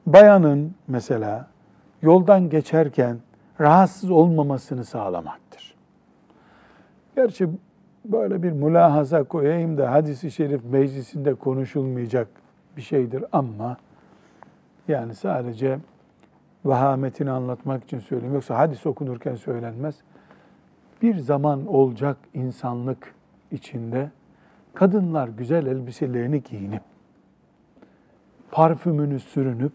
bayanın 0.05 0.75
mesela 0.87 1.47
yoldan 2.01 2.49
geçerken 2.49 3.17
rahatsız 3.59 4.11
olmamasını 4.11 4.85
sağlamaktır. 4.85 5.75
Gerçi 7.15 7.49
böyle 8.05 8.43
bir 8.43 8.51
mülahaza 8.51 9.23
koyayım 9.23 9.77
da 9.77 9.91
hadisi 9.91 10.31
şerif 10.31 10.65
meclisinde 10.65 11.33
konuşulmayacak 11.33 12.27
bir 12.77 12.81
şeydir 12.81 13.23
ama 13.31 13.77
yani 14.87 15.15
sadece 15.15 15.79
vahametini 16.65 17.31
anlatmak 17.31 17.83
için 17.83 17.99
söyleyeyim. 17.99 18.33
Yoksa 18.33 18.57
hadis 18.57 18.85
okunurken 18.85 19.35
söylenmez. 19.35 19.95
Bir 21.01 21.15
zaman 21.15 21.67
olacak 21.67 22.17
insanlık 22.33 23.13
içinde 23.51 24.09
kadınlar 24.73 25.27
güzel 25.27 25.65
elbiselerini 25.65 26.43
giyinip, 26.43 26.81
parfümünü 28.51 29.19
sürünüp, 29.19 29.71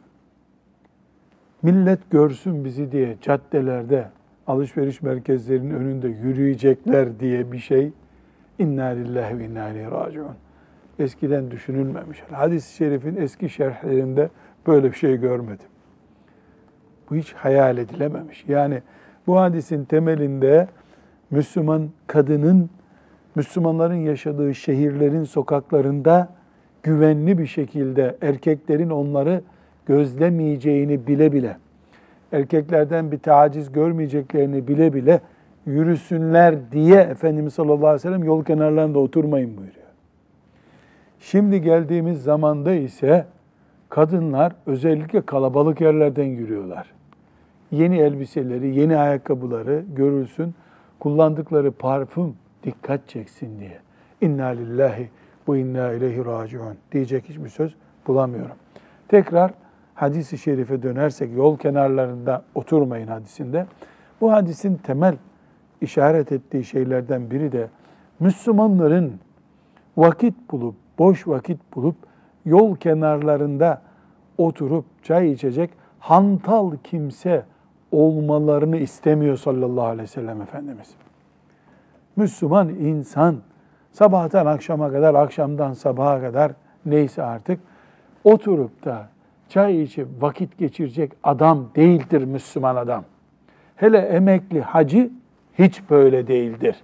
millet 1.62 2.10
görsün 2.10 2.64
bizi 2.64 2.92
diye 2.92 3.16
caddelerde, 3.22 4.08
alışveriş 4.46 5.02
merkezlerinin 5.02 5.74
önünde 5.74 6.08
yürüyecekler 6.08 7.20
diye 7.20 7.52
bir 7.52 7.58
şey 7.58 7.92
inna 8.58 8.84
lillahi 8.84 9.38
ve 9.38 9.44
inna 9.44 9.90
raciun. 9.90 10.34
Eskiden 10.98 11.50
düşünülmemiş. 11.50 12.22
Hadis-i 12.32 12.74
şerifin 12.76 13.16
eski 13.16 13.48
şerhlerinde 13.48 14.30
böyle 14.66 14.90
bir 14.90 14.96
şey 14.96 15.16
görmedim. 15.16 15.66
Bu 17.10 17.16
hiç 17.16 17.32
hayal 17.32 17.78
edilememiş. 17.78 18.44
Yani 18.48 18.82
bu 19.26 19.40
hadisin 19.40 19.84
temelinde 19.84 20.68
Müslüman 21.30 21.88
kadının 22.06 22.70
Müslümanların 23.34 23.94
yaşadığı 23.94 24.54
şehirlerin 24.54 25.24
sokaklarında 25.24 26.28
güvenli 26.82 27.38
bir 27.38 27.46
şekilde 27.46 28.16
erkeklerin 28.22 28.90
onları 28.90 29.42
gözlemeyeceğini 29.86 31.06
bile 31.06 31.32
bile, 31.32 31.56
erkeklerden 32.32 33.12
bir 33.12 33.18
taciz 33.18 33.72
görmeyeceklerini 33.72 34.68
bile 34.68 34.94
bile 34.94 35.20
yürüsünler 35.66 36.72
diye 36.72 37.00
Efendimiz 37.00 37.54
sallallahu 37.54 37.76
aleyhi 37.86 37.94
ve 37.94 37.98
sellem 37.98 38.24
yol 38.24 38.44
kenarlarında 38.44 38.98
oturmayın 38.98 39.56
buyuruyor. 39.56 39.86
Şimdi 41.20 41.62
geldiğimiz 41.62 42.22
zamanda 42.22 42.74
ise 42.74 43.26
kadınlar 43.88 44.52
özellikle 44.66 45.20
kalabalık 45.20 45.80
yerlerden 45.80 46.24
yürüyorlar. 46.24 46.92
Yeni 47.70 47.98
elbiseleri, 47.98 48.80
yeni 48.80 48.96
ayakkabıları 48.96 49.84
görülsün, 49.96 50.54
kullandıkları 51.00 51.72
parfüm 51.72 52.34
dikkat 52.62 53.08
çeksin 53.08 53.60
diye. 53.60 53.78
İnna 54.20 54.46
lillahi 54.46 55.10
bu 55.46 55.56
inna 55.56 55.92
ileyhi 55.92 56.24
raciun 56.24 56.76
diyecek 56.92 57.28
hiçbir 57.28 57.48
söz 57.48 57.74
bulamıyorum. 58.06 58.56
Tekrar 59.08 59.50
hadisi 59.94 60.38
şerife 60.38 60.82
dönersek 60.82 61.36
yol 61.36 61.58
kenarlarında 61.58 62.42
oturmayın 62.54 63.06
hadisinde. 63.06 63.66
Bu 64.20 64.32
hadisin 64.32 64.74
temel 64.76 65.16
işaret 65.80 66.32
ettiği 66.32 66.64
şeylerden 66.64 67.30
biri 67.30 67.52
de 67.52 67.68
Müslümanların 68.20 69.20
vakit 69.96 70.34
bulup, 70.50 70.74
boş 70.98 71.28
vakit 71.28 71.60
bulup 71.74 71.96
yol 72.44 72.76
kenarlarında 72.76 73.82
oturup 74.38 74.84
çay 75.02 75.32
içecek 75.32 75.70
hantal 75.98 76.72
kimse 76.84 77.44
olmalarını 77.96 78.76
istemiyor 78.76 79.36
sallallahu 79.36 79.84
aleyhi 79.84 80.02
ve 80.02 80.06
sellem 80.06 80.42
Efendimiz. 80.42 80.94
Müslüman 82.16 82.68
insan 82.68 83.36
sabahtan 83.92 84.46
akşama 84.46 84.92
kadar, 84.92 85.14
akşamdan 85.14 85.72
sabaha 85.72 86.20
kadar 86.20 86.52
neyse 86.86 87.22
artık 87.22 87.60
oturup 88.24 88.84
da 88.84 89.08
çay 89.48 89.82
içip 89.82 90.08
vakit 90.20 90.58
geçirecek 90.58 91.12
adam 91.22 91.68
değildir 91.76 92.24
Müslüman 92.24 92.76
adam. 92.76 93.04
Hele 93.76 93.98
emekli 93.98 94.60
hacı 94.60 95.10
hiç 95.58 95.90
böyle 95.90 96.26
değildir. 96.26 96.76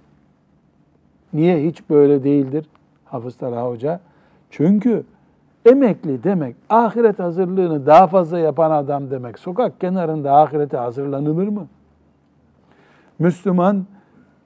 Niye 1.33 1.63
hiç 1.63 1.89
böyle 1.89 2.23
değildir? 2.23 2.65
Hafız 3.05 3.37
Talha 3.37 3.69
Hoca. 3.69 3.99
Çünkü 4.49 5.03
emekli 5.65 6.23
demek 6.23 6.55
ahiret 6.69 7.19
hazırlığını 7.19 7.85
daha 7.85 8.07
fazla 8.07 8.39
yapan 8.39 8.71
adam 8.71 9.11
demek. 9.11 9.39
Sokak 9.39 9.81
kenarında 9.81 10.37
ahirete 10.37 10.77
hazırlanılır 10.77 11.47
mı? 11.47 11.67
Müslüman 13.19 13.85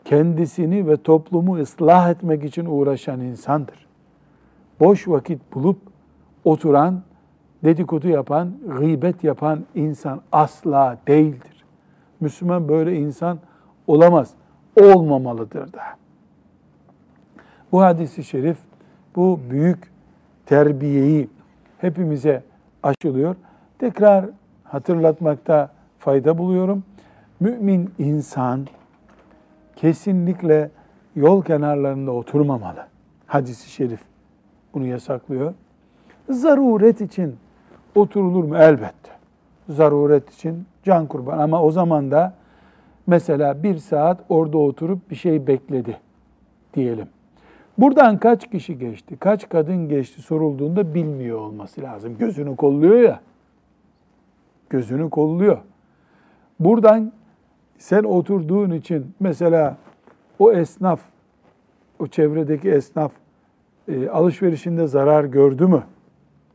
kendisini 0.05 0.87
ve 0.87 0.97
toplumu 0.97 1.57
ıslah 1.57 2.09
etmek 2.09 2.43
için 2.43 2.65
uğraşan 2.65 3.19
insandır. 3.19 3.87
Boş 4.79 5.07
vakit 5.07 5.41
bulup 5.53 5.77
oturan, 6.45 7.01
dedikodu 7.63 8.07
yapan, 8.07 8.51
gıybet 8.77 9.23
yapan 9.23 9.65
insan 9.75 10.21
asla 10.31 10.97
değildir. 11.07 11.65
Müslüman 12.19 12.69
böyle 12.69 12.95
insan 12.95 13.39
olamaz, 13.87 14.33
olmamalıdır 14.81 15.73
da. 15.73 15.81
Bu 17.71 17.81
hadisi 17.81 18.23
şerif, 18.23 18.57
bu 19.15 19.39
büyük 19.49 19.91
terbiyeyi 20.47 21.29
hepimize 21.77 22.43
aşılıyor. 22.83 23.35
Tekrar 23.79 24.25
hatırlatmakta 24.63 25.69
fayda 25.99 26.37
buluyorum. 26.37 26.83
Mümin 27.39 27.93
insan 27.99 28.67
kesinlikle 29.75 30.69
yol 31.15 31.43
kenarlarında 31.43 32.11
oturmamalı. 32.11 32.85
Hadisi 33.27 33.69
şerif 33.69 33.99
bunu 34.73 34.85
yasaklıyor. 34.85 35.53
Zaruret 36.29 37.01
için 37.01 37.35
oturulur 37.95 38.43
mu? 38.43 38.57
Elbette. 38.57 39.11
Zaruret 39.69 40.33
için 40.33 40.65
can 40.83 41.05
kurban. 41.07 41.37
Ama 41.37 41.63
o 41.63 41.71
zaman 41.71 42.11
da 42.11 42.33
mesela 43.07 43.63
bir 43.63 43.77
saat 43.77 44.19
orada 44.29 44.57
oturup 44.57 45.11
bir 45.11 45.15
şey 45.15 45.47
bekledi 45.47 45.97
diyelim. 46.73 47.07
Buradan 47.77 48.17
kaç 48.17 48.51
kişi 48.51 48.79
geçti, 48.79 49.17
kaç 49.19 49.49
kadın 49.49 49.89
geçti 49.89 50.21
sorulduğunda 50.21 50.93
bilmiyor 50.93 51.39
olması 51.39 51.81
lazım. 51.81 52.17
Gözünü 52.17 52.55
kolluyor 52.55 52.99
ya. 52.99 53.19
Gözünü 54.69 55.09
kolluyor. 55.09 55.57
Buradan 56.59 57.11
sen 57.77 58.03
oturduğun 58.03 58.71
için 58.71 59.13
mesela 59.19 59.77
o 60.39 60.51
esnaf, 60.51 60.99
o 61.99 62.07
çevredeki 62.07 62.69
esnaf 62.69 63.11
e, 63.87 64.09
alışverişinde 64.09 64.87
zarar 64.87 65.23
gördü 65.23 65.67
mü? 65.67 65.83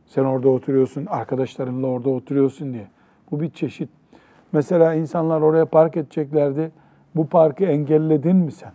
Sen 0.05 0.23
orada 0.23 0.49
oturuyorsun, 0.49 1.05
arkadaşlarınla 1.05 1.87
orada 1.87 2.09
oturuyorsun 2.09 2.73
diye. 2.73 2.87
Bu 3.31 3.41
bir 3.41 3.49
çeşit. 3.49 3.89
Mesela 4.51 4.93
insanlar 4.93 5.41
oraya 5.41 5.65
park 5.65 5.97
edeceklerdi. 5.97 6.71
Bu 7.15 7.27
parkı 7.27 7.63
engelledin 7.63 8.35
mi 8.35 8.51
sen? 8.51 8.71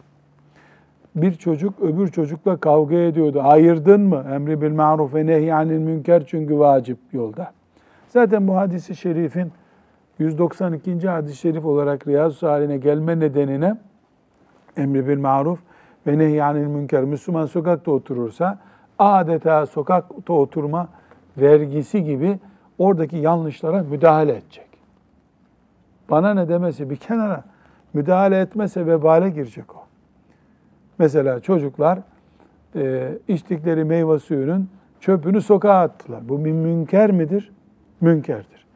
Bir 1.22 1.34
çocuk 1.34 1.80
öbür 1.80 2.08
çocukla 2.08 2.56
kavga 2.56 2.96
ediyordu. 2.96 3.40
Ayırdın 3.42 4.00
mı? 4.00 4.24
Emri 4.32 4.62
bil 4.62 4.72
maruf 4.72 5.14
ve 5.14 5.26
nehyanil 5.26 5.78
münker 5.78 6.26
çünkü 6.26 6.58
vacip 6.58 6.98
yolda. 7.12 7.52
Zaten 8.08 8.48
bu 8.48 8.56
hadisi 8.56 8.96
şerifin 8.96 9.52
192. 10.18 11.08
hadis-i 11.08 11.36
şerif 11.36 11.64
olarak 11.64 12.06
Riyazu 12.06 12.46
haline 12.46 12.76
gelme 12.76 13.20
nedenine 13.20 13.76
emri 14.76 15.08
bil 15.08 15.18
maruf 15.18 15.58
ve 16.06 16.18
nehyanil 16.18 16.66
münker. 16.66 17.04
Müslüman 17.04 17.46
sokakta 17.46 17.90
oturursa 17.90 18.58
adeta 18.98 19.66
sokakta 19.66 20.32
oturma 20.32 20.88
vergisi 21.38 22.04
gibi 22.04 22.38
oradaki 22.78 23.16
yanlışlara 23.16 23.82
müdahale 23.82 24.32
edecek. 24.32 24.68
Bana 26.10 26.34
ne 26.34 26.48
demesi 26.48 26.90
bir 26.90 26.96
kenara 26.96 27.44
müdahale 27.94 28.40
etmese 28.40 28.86
vebale 28.86 29.30
girecek 29.30 29.76
o. 29.76 29.77
Mesela 30.98 31.40
çocuklar 31.40 31.98
e, 32.76 33.12
içtikleri 33.28 33.84
meyve 33.84 34.18
suyunun 34.18 34.68
çöpünü 35.00 35.42
sokağa 35.42 35.80
attılar. 35.80 36.28
Bu 36.28 36.44
bir 36.44 36.52
münker 36.52 37.10
midir? 37.10 37.52
Münkerdir. 38.00 38.66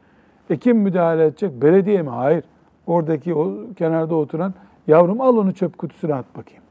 E 0.51 0.57
kim 0.57 0.79
müdahale 0.79 1.25
edecek? 1.25 1.63
Belediye 1.63 2.03
mi? 2.03 2.11
Hayır. 2.11 2.45
Oradaki 2.87 3.35
o 3.35 3.57
kenarda 3.77 4.15
oturan 4.15 4.55
yavrum 4.87 5.21
al 5.21 5.37
onu 5.37 5.55
çöp 5.55 5.79
kutusuna 5.79 6.15
at 6.15 6.37
bakayım. 6.37 6.63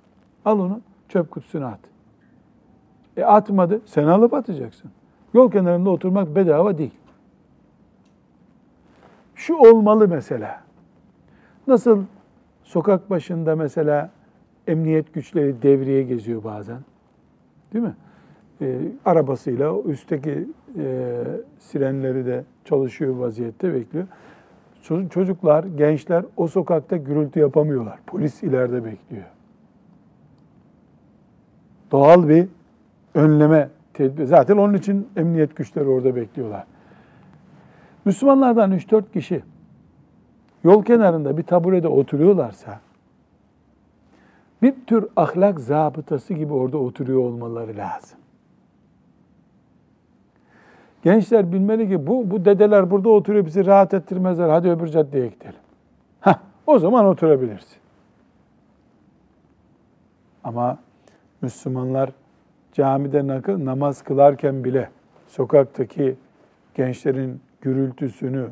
Al 0.45 0.59
onu 0.59 0.81
çöp 1.09 1.31
kutusuna 1.31 1.67
at. 1.67 1.79
E 3.17 3.23
atmadı. 3.23 3.81
Sen 3.85 4.07
alıp 4.07 4.33
atacaksın. 4.33 4.91
Yol 5.33 5.51
kenarında 5.51 5.89
oturmak 5.89 6.35
bedava 6.35 6.77
değil. 6.77 6.93
Şu 9.35 9.55
olmalı 9.55 10.07
mesela. 10.07 10.61
Nasıl 11.67 12.03
sokak 12.63 13.09
başında 13.09 13.55
mesela 13.55 14.09
emniyet 14.71 15.13
güçleri 15.13 15.61
devriye 15.61 16.03
geziyor 16.03 16.43
bazen. 16.43 16.79
Değil 17.73 17.85
mi? 17.85 17.95
E, 18.61 18.77
arabasıyla 19.05 19.81
üstteki 19.85 20.47
e, 20.77 21.23
sirenleri 21.59 22.25
de 22.25 22.43
çalışıyor 22.65 23.15
vaziyette 23.15 23.73
bekliyor. 23.73 24.07
Çocuklar, 25.09 25.63
gençler 25.63 26.25
o 26.37 26.47
sokakta 26.47 26.97
gürültü 26.97 27.39
yapamıyorlar. 27.39 27.99
Polis 28.07 28.43
ileride 28.43 28.85
bekliyor. 28.85 29.25
Doğal 31.91 32.29
bir 32.29 32.47
önleme 33.13 33.69
tedbir. 33.93 34.25
Zaten 34.25 34.57
onun 34.57 34.73
için 34.73 35.07
emniyet 35.15 35.55
güçleri 35.55 35.87
orada 35.87 36.15
bekliyorlar. 36.15 36.65
Müslümanlardan 38.05 38.71
3-4 38.71 39.11
kişi 39.13 39.43
yol 40.63 40.83
kenarında 40.83 41.37
bir 41.37 41.43
taburede 41.43 41.87
oturuyorlarsa 41.87 42.79
bir 44.61 44.73
tür 44.87 45.07
ahlak 45.15 45.59
zabıtası 45.59 46.33
gibi 46.33 46.53
orada 46.53 46.77
oturuyor 46.77 47.19
olmaları 47.19 47.77
lazım. 47.77 48.19
Gençler 51.03 51.51
bilmeli 51.51 51.89
ki 51.89 52.07
bu, 52.07 52.31
bu 52.31 52.45
dedeler 52.45 52.91
burada 52.91 53.09
oturuyor 53.09 53.45
bizi 53.45 53.65
rahat 53.65 53.93
ettirmezler. 53.93 54.49
Hadi 54.49 54.69
öbür 54.69 54.87
caddeye 54.87 55.27
gidelim. 55.27 55.59
Heh, 56.21 56.35
o 56.67 56.79
zaman 56.79 57.05
oturabilirsin. 57.05 57.77
Ama 60.43 60.77
Müslümanlar 61.41 62.09
camide 62.73 63.41
namaz 63.65 64.01
kılarken 64.01 64.63
bile 64.63 64.89
sokaktaki 65.27 66.15
gençlerin 66.75 67.41
gürültüsünü 67.61 68.49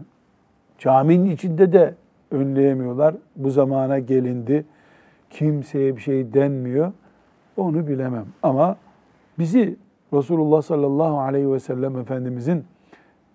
caminin 0.77 1.31
içinde 1.31 1.73
de 1.73 1.95
önleyemiyorlar. 2.31 3.15
Bu 3.35 3.49
zamana 3.49 3.99
gelindi. 3.99 4.65
Kimseye 5.29 5.95
bir 5.95 6.01
şey 6.01 6.33
denmiyor. 6.33 6.91
Onu 7.57 7.87
bilemem. 7.87 8.25
Ama 8.43 8.77
bizi 9.39 9.77
Resulullah 10.13 10.61
sallallahu 10.61 11.19
aleyhi 11.19 11.51
ve 11.51 11.59
sellem 11.59 11.97
Efendimizin 11.97 12.65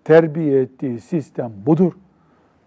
terbiye 0.03 0.61
ettiği 0.61 0.99
sistem 0.99 1.51
budur. 1.65 1.93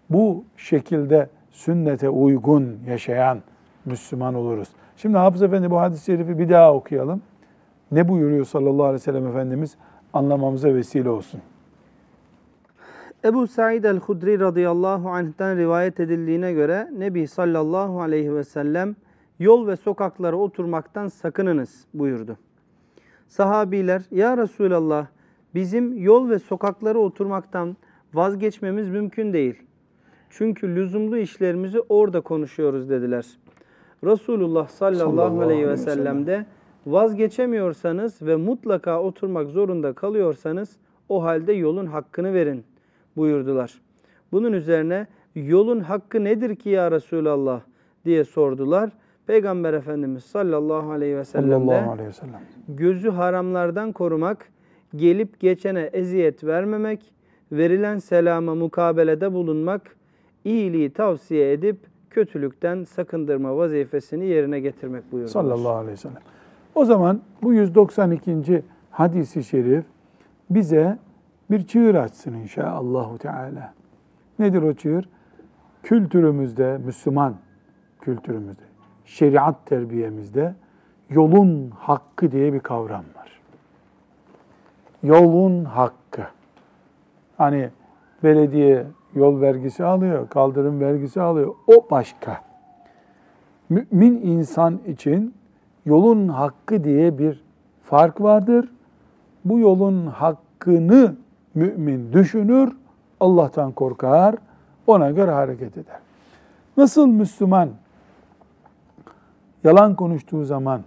Bu 0.09 0.43
şekilde 0.57 1.29
sünnete 1.51 2.09
uygun 2.09 2.77
yaşayan 2.87 3.39
Müslüman 3.85 4.35
oluruz. 4.35 4.69
Şimdi 4.97 5.17
Hafız 5.17 5.41
Efendi 5.41 5.71
bu 5.71 5.79
hadis-i 5.79 6.05
şerifi 6.05 6.39
bir 6.39 6.49
daha 6.49 6.73
okuyalım. 6.73 7.21
Ne 7.91 8.07
buyuruyor 8.07 8.45
sallallahu 8.45 8.83
aleyhi 8.83 8.93
ve 8.93 8.99
sellem 8.99 9.27
Efendimiz 9.27 9.75
anlamamıza 10.13 10.73
vesile 10.73 11.09
olsun. 11.09 11.41
Ebu 13.25 13.47
Said 13.47 13.83
el-Hudri 13.83 14.39
radıyallahu 14.39 15.09
anh'ten 15.09 15.57
rivayet 15.57 15.99
edildiğine 15.99 16.53
göre 16.53 16.89
Nebi 16.97 17.27
sallallahu 17.27 18.01
aleyhi 18.01 18.35
ve 18.35 18.43
sellem 18.43 18.95
yol 19.39 19.67
ve 19.67 19.75
sokaklara 19.75 20.35
oturmaktan 20.35 21.07
sakınınız 21.07 21.85
buyurdu. 21.93 22.37
Sahabiler 23.27 24.01
ya 24.11 24.37
Resulallah 24.37 25.07
bizim 25.55 25.97
yol 25.97 26.29
ve 26.29 26.39
sokaklara 26.39 26.97
oturmaktan 26.99 27.77
vazgeçmemiz 28.13 28.89
mümkün 28.89 29.33
değil. 29.33 29.55
Çünkü 30.29 30.75
lüzumlu 30.75 31.17
işlerimizi 31.17 31.79
orada 31.89 32.21
konuşuyoruz 32.21 32.89
dediler. 32.89 33.25
Resulullah 34.03 34.67
sallallahu, 34.67 34.99
sallallahu 34.99 35.41
aleyhi 35.41 35.67
ve 35.67 35.77
sellem 35.77 36.27
de 36.27 36.45
vazgeçemiyorsanız 36.85 38.21
ve 38.21 38.35
mutlaka 38.35 39.01
oturmak 39.01 39.49
zorunda 39.49 39.93
kalıyorsanız 39.93 40.77
o 41.09 41.23
halde 41.23 41.53
yolun 41.53 41.85
hakkını 41.85 42.33
verin 42.33 42.63
buyurdular. 43.15 43.81
Bunun 44.31 44.53
üzerine 44.53 45.07
yolun 45.35 45.79
hakkı 45.79 46.23
nedir 46.23 46.55
ki 46.55 46.69
ya 46.69 46.91
Resulallah 46.91 47.61
diye 48.05 48.23
sordular. 48.23 48.89
Peygamber 49.29 49.73
Efendimiz 49.73 50.23
sallallahu 50.23 50.91
aleyhi 50.91 51.17
ve 51.17 51.25
sellem 51.25 51.49
de 51.49 51.53
Sallallahu 51.53 51.91
aleyhi 51.91 52.09
ve 52.09 52.13
sellem. 52.13 52.41
gözü 52.67 53.09
haramlardan 53.09 53.91
korumak, 53.91 54.49
gelip 54.95 55.39
geçene 55.39 55.81
eziyet 55.81 56.43
vermemek, 56.43 57.13
verilen 57.51 57.97
selama 57.97 58.55
mukabelede 58.55 59.33
bulunmak, 59.33 59.95
iyiliği 60.45 60.89
tavsiye 60.93 61.53
edip 61.53 61.77
kötülükten 62.09 62.83
sakındırma 62.83 63.57
vazifesini 63.57 64.25
yerine 64.25 64.59
getirmek 64.59 65.11
buyurdular. 65.11 65.31
Sallallahu 65.31 65.73
aleyhi 65.73 65.93
ve 65.93 65.97
sellem. 65.97 66.21
O 66.75 66.85
zaman 66.85 67.21
bu 67.43 67.53
192. 67.53 68.63
hadisi 68.91 69.43
şerif 69.43 69.85
bize 70.49 70.97
bir 71.51 71.67
çığır 71.67 71.95
açsın 71.95 72.33
inşallah 72.33 73.17
Teala. 73.17 73.73
Nedir 74.39 74.61
o 74.61 74.73
çığır? 74.73 75.09
Kültürümüzde, 75.83 76.77
Müslüman 76.85 77.35
kültürümüzde, 78.01 78.68
şeriat 79.09 79.65
terbiyemizde 79.65 80.53
yolun 81.09 81.71
hakkı 81.79 82.31
diye 82.31 82.53
bir 82.53 82.59
kavram 82.59 83.03
var. 83.15 83.39
Yolun 85.03 85.65
hakkı. 85.65 86.21
Hani 87.37 87.69
belediye 88.23 88.85
yol 89.15 89.41
vergisi 89.41 89.85
alıyor, 89.85 90.29
kaldırım 90.29 90.79
vergisi 90.79 91.21
alıyor. 91.21 91.55
O 91.67 91.87
başka. 91.91 92.41
Mümin 93.69 94.21
insan 94.23 94.79
için 94.87 95.33
yolun 95.85 96.27
hakkı 96.27 96.83
diye 96.83 97.17
bir 97.17 97.43
fark 97.83 98.21
vardır. 98.21 98.69
Bu 99.45 99.59
yolun 99.59 100.05
hakkını 100.05 101.15
mümin 101.55 102.13
düşünür, 102.13 102.77
Allah'tan 103.19 103.71
korkar, 103.71 104.35
ona 104.87 105.11
göre 105.11 105.31
hareket 105.31 105.77
eder. 105.77 105.99
Nasıl 106.77 107.07
Müslüman 107.07 107.69
yalan 109.63 109.95
konuştuğu 109.95 110.45
zaman, 110.45 110.81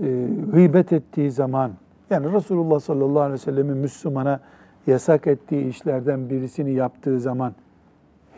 e, 0.00 0.28
gıybet 0.52 0.92
ettiği 0.92 1.30
zaman, 1.30 1.72
yani 2.10 2.32
Resulullah 2.32 2.80
sallallahu 2.80 3.20
aleyhi 3.20 3.32
ve 3.32 3.38
sellemin 3.38 3.76
Müslümana 3.76 4.40
yasak 4.86 5.26
ettiği 5.26 5.68
işlerden 5.68 6.30
birisini 6.30 6.72
yaptığı 6.72 7.20
zaman 7.20 7.52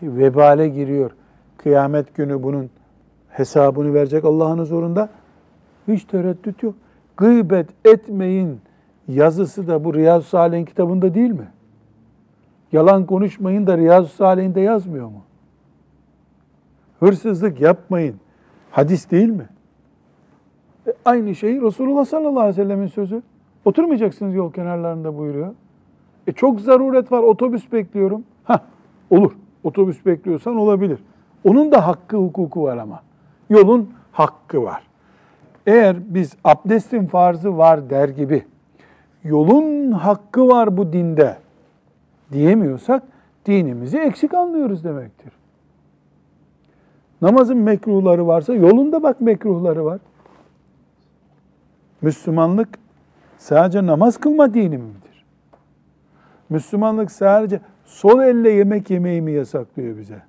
vebale 0.02 0.68
giriyor. 0.68 1.10
Kıyamet 1.56 2.14
günü 2.14 2.42
bunun 2.42 2.70
hesabını 3.28 3.94
verecek 3.94 4.24
Allah'ın 4.24 4.58
huzurunda. 4.58 5.08
Hiç 5.88 6.04
tereddüt 6.04 6.62
yok. 6.62 6.74
Gıybet 7.16 7.66
etmeyin 7.84 8.60
yazısı 9.08 9.68
da 9.68 9.84
bu 9.84 9.94
Riyazu 9.94 10.26
Salih'in 10.26 10.64
kitabında 10.64 11.14
değil 11.14 11.30
mi? 11.30 11.48
Yalan 12.72 13.06
konuşmayın 13.06 13.66
da 13.66 13.78
Riyazu 13.78 14.08
Salih'inde 14.08 14.60
yazmıyor 14.60 15.06
mu? 15.06 15.22
Hırsızlık 17.00 17.60
yapmayın. 17.60 18.16
Hadis 18.70 19.10
değil 19.10 19.28
mi? 19.28 19.48
E, 20.86 20.92
aynı 21.04 21.34
şey 21.34 21.60
Resulullah 21.60 22.04
sallallahu 22.04 22.40
aleyhi 22.40 22.58
ve 22.58 22.62
sellemin 22.62 22.86
sözü. 22.86 23.22
Oturmayacaksınız 23.64 24.34
yol 24.34 24.52
kenarlarında 24.52 25.18
buyuruyor. 25.18 25.54
E 26.26 26.32
çok 26.32 26.60
zaruret 26.60 27.12
var, 27.12 27.22
otobüs 27.22 27.72
bekliyorum. 27.72 28.24
Ha 28.44 28.62
olur. 29.10 29.32
Otobüs 29.64 30.06
bekliyorsan 30.06 30.56
olabilir. 30.56 30.98
Onun 31.44 31.72
da 31.72 31.86
hakkı, 31.86 32.16
hukuku 32.16 32.62
var 32.62 32.76
ama. 32.76 33.02
Yolun 33.50 33.90
hakkı 34.12 34.62
var. 34.62 34.82
Eğer 35.66 35.96
biz 36.14 36.36
abdestin 36.44 37.06
farzı 37.06 37.58
var 37.58 37.90
der 37.90 38.08
gibi 38.08 38.44
yolun 39.24 39.92
hakkı 39.92 40.48
var 40.48 40.76
bu 40.76 40.92
dinde 40.92 41.36
diyemiyorsak 42.32 43.02
dinimizi 43.46 43.98
eksik 43.98 44.34
anlıyoruz 44.34 44.84
demektir. 44.84 45.32
Namazın 47.22 47.59
mekruhları 47.59 48.26
varsa 48.26 48.54
yolunda 48.54 49.02
bak 49.02 49.20
mekruhları 49.20 49.85
var. 49.85 50.00
Müslümanlık 52.02 52.68
sadece 53.38 53.87
namaz 53.87 54.16
kılma 54.16 54.54
dini 54.54 54.78
midir? 54.78 55.24
Müslümanlık 56.48 57.11
sadece 57.11 57.61
sol 57.85 58.20
elle 58.20 58.50
yemek 58.50 58.90
yemeyi 58.90 59.22
mi 59.22 59.33
yasaklıyor 59.33 59.98
bize? 59.98 60.22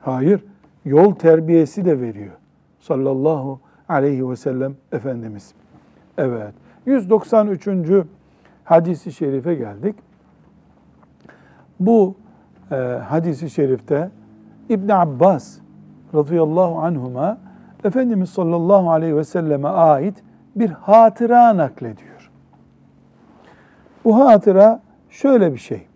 Hayır, 0.00 0.44
yol 0.84 1.14
terbiyesi 1.14 1.84
de 1.84 2.00
veriyor. 2.00 2.32
Sallallahu 2.80 3.60
aleyhi 3.88 4.30
ve 4.30 4.36
sellem 4.36 4.76
Efendimiz. 4.92 5.54
Evet, 6.18 6.54
193. 6.86 7.68
hadisi 8.64 9.12
şerife 9.12 9.54
geldik. 9.54 9.96
Bu 11.80 12.14
e, 12.70 12.74
hadisi 13.08 13.50
şerifte 13.50 14.10
İbn 14.68 14.88
Abbas 14.88 15.58
radıyallahu 16.14 16.78
anhuma 16.78 17.38
Efendimiz 17.84 18.30
sallallahu 18.30 18.90
aleyhi 18.90 19.16
ve 19.16 19.24
selleme 19.24 19.68
ait 19.68 20.22
bir 20.56 20.70
hatıra 20.70 21.56
naklediyor. 21.56 22.30
Bu 24.04 24.18
hatıra 24.18 24.80
şöyle 25.10 25.52
bir 25.52 25.58
şey. 25.58 25.86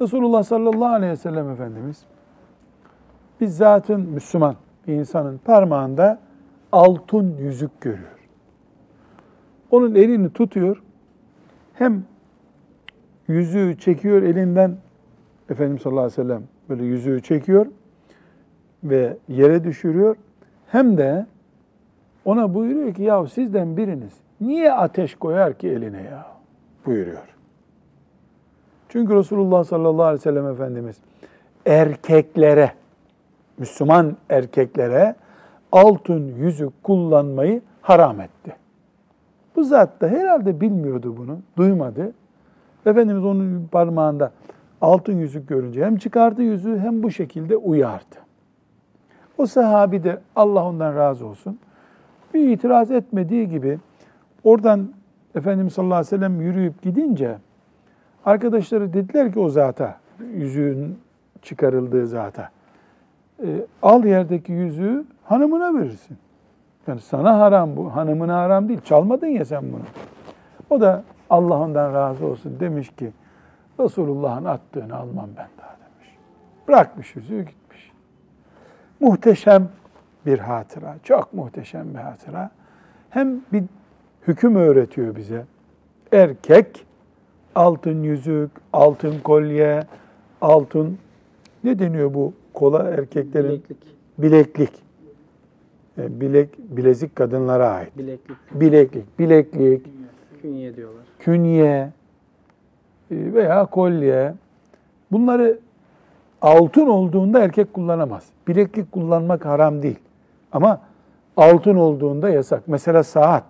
Resulullah 0.00 0.42
sallallahu 0.42 0.86
aleyhi 0.86 1.12
ve 1.12 1.16
sellem 1.16 1.50
Efendimiz 1.50 2.04
bizzatın 3.40 4.00
Müslüman 4.00 4.54
bir 4.86 4.94
insanın 4.94 5.38
parmağında 5.38 6.18
altın 6.72 7.36
yüzük 7.38 7.80
görüyor. 7.80 8.28
Onun 9.70 9.94
elini 9.94 10.32
tutuyor. 10.32 10.82
Hem 11.74 12.04
yüzüğü 13.28 13.78
çekiyor 13.78 14.22
elinden 14.22 14.76
Efendimiz 15.50 15.82
sallallahu 15.82 16.04
aleyhi 16.04 16.20
ve 16.20 16.22
sellem 16.22 16.42
böyle 16.70 16.84
yüzüğü 16.84 17.22
çekiyor 17.22 17.66
ve 18.84 19.16
yere 19.28 19.64
düşürüyor. 19.64 20.16
Hem 20.66 20.96
de 20.96 21.26
ona 22.24 22.54
buyuruyor 22.54 22.94
ki 22.94 23.02
ya 23.02 23.26
sizden 23.26 23.76
biriniz 23.76 24.12
niye 24.40 24.72
ateş 24.72 25.14
koyar 25.14 25.54
ki 25.54 25.68
eline 25.68 26.02
ya 26.02 26.26
buyuruyor. 26.86 27.22
Çünkü 28.88 29.14
Resulullah 29.14 29.64
sallallahu 29.64 30.04
aleyhi 30.04 30.18
ve 30.18 30.22
sellem 30.22 30.46
Efendimiz 30.46 30.96
erkeklere, 31.66 32.72
Müslüman 33.58 34.16
erkeklere 34.30 35.14
altın 35.72 36.34
yüzük 36.38 36.82
kullanmayı 36.82 37.62
haram 37.82 38.20
etti. 38.20 38.56
Bu 39.56 39.64
zat 39.64 40.00
da 40.00 40.08
herhalde 40.08 40.60
bilmiyordu 40.60 41.14
bunu, 41.16 41.38
duymadı. 41.56 42.12
Efendimiz 42.86 43.24
onun 43.24 43.68
parmağında 43.72 44.32
altın 44.80 45.18
yüzük 45.18 45.48
görünce 45.48 45.84
hem 45.84 45.96
çıkardı 45.96 46.42
yüzüğü 46.42 46.78
hem 46.78 47.02
bu 47.02 47.10
şekilde 47.10 47.56
uyardı. 47.56 48.16
O 49.38 49.46
sahabi 49.46 50.04
de 50.04 50.20
Allah 50.36 50.64
ondan 50.64 50.96
razı 50.96 51.26
olsun 51.26 51.58
bir 52.34 52.48
itiraz 52.48 52.90
etmediği 52.90 53.48
gibi 53.48 53.78
oradan 54.44 54.88
Efendimiz 55.34 55.72
sallallahu 55.72 55.94
aleyhi 55.94 56.14
ve 56.14 56.16
sellem 56.16 56.40
yürüyüp 56.40 56.82
gidince 56.82 57.38
arkadaşları 58.24 58.92
dediler 58.92 59.32
ki 59.32 59.40
o 59.40 59.48
zata, 59.48 59.96
yüzüğün 60.34 60.98
çıkarıldığı 61.42 62.06
zata, 62.06 62.50
e, 63.44 63.66
al 63.82 64.04
yerdeki 64.04 64.52
yüzüğü 64.52 65.04
hanımına 65.24 65.74
verirsin. 65.74 66.16
Yani 66.86 67.00
sana 67.00 67.38
haram 67.38 67.76
bu, 67.76 67.96
hanımına 67.96 68.36
haram 68.36 68.68
değil. 68.68 68.80
Çalmadın 68.80 69.26
ya 69.26 69.44
sen 69.44 69.62
bunu. 69.62 69.82
O 70.70 70.80
da 70.80 71.02
Allah 71.30 71.58
ondan 71.58 71.94
razı 71.94 72.26
olsun 72.26 72.60
demiş 72.60 72.90
ki 72.90 73.12
Resulullah'ın 73.80 74.44
attığını 74.44 74.96
almam 74.96 75.28
ben 75.36 75.48
daha 75.58 75.76
demiş. 75.76 76.16
Bırakmış 76.68 77.16
yüzüğü 77.16 77.38
gitmiş. 77.42 77.92
Muhteşem 79.00 79.68
bir 80.26 80.38
hatıra, 80.38 80.96
çok 81.02 81.34
muhteşem 81.34 81.94
bir 81.94 81.98
hatıra. 81.98 82.50
Hem 83.10 83.40
bir 83.52 83.64
hüküm 84.28 84.56
öğretiyor 84.56 85.16
bize. 85.16 85.44
Erkek 86.12 86.86
altın 87.54 88.02
yüzük, 88.02 88.50
altın 88.72 89.20
kolye, 89.20 89.82
altın 90.40 90.98
ne 91.64 91.78
deniyor 91.78 92.14
bu 92.14 92.32
kola 92.54 92.82
erkeklerin? 92.90 93.48
Bileklik. 93.48 93.78
Bileklik. 94.18 94.72
E, 95.98 96.20
Bilek, 96.20 96.48
bilezik 96.58 97.16
kadınlara 97.16 97.70
ait. 97.70 97.98
Bileklik. 97.98 98.36
Bileklik, 98.52 99.18
bileklik, 99.18 99.86
Künye 100.42 100.76
diyorlar. 100.76 101.02
künye 101.18 101.90
veya 103.10 103.66
kolye. 103.66 104.34
Bunları 105.12 105.58
altın 106.42 106.86
olduğunda 106.86 107.40
erkek 107.40 107.74
kullanamaz. 107.74 108.26
Bileklik 108.48 108.92
kullanmak 108.92 109.44
haram 109.44 109.82
değil. 109.82 109.98
Ama 110.52 110.80
altın 111.36 111.76
olduğunda 111.76 112.28
yasak. 112.30 112.62
Mesela 112.66 113.02
saat. 113.02 113.44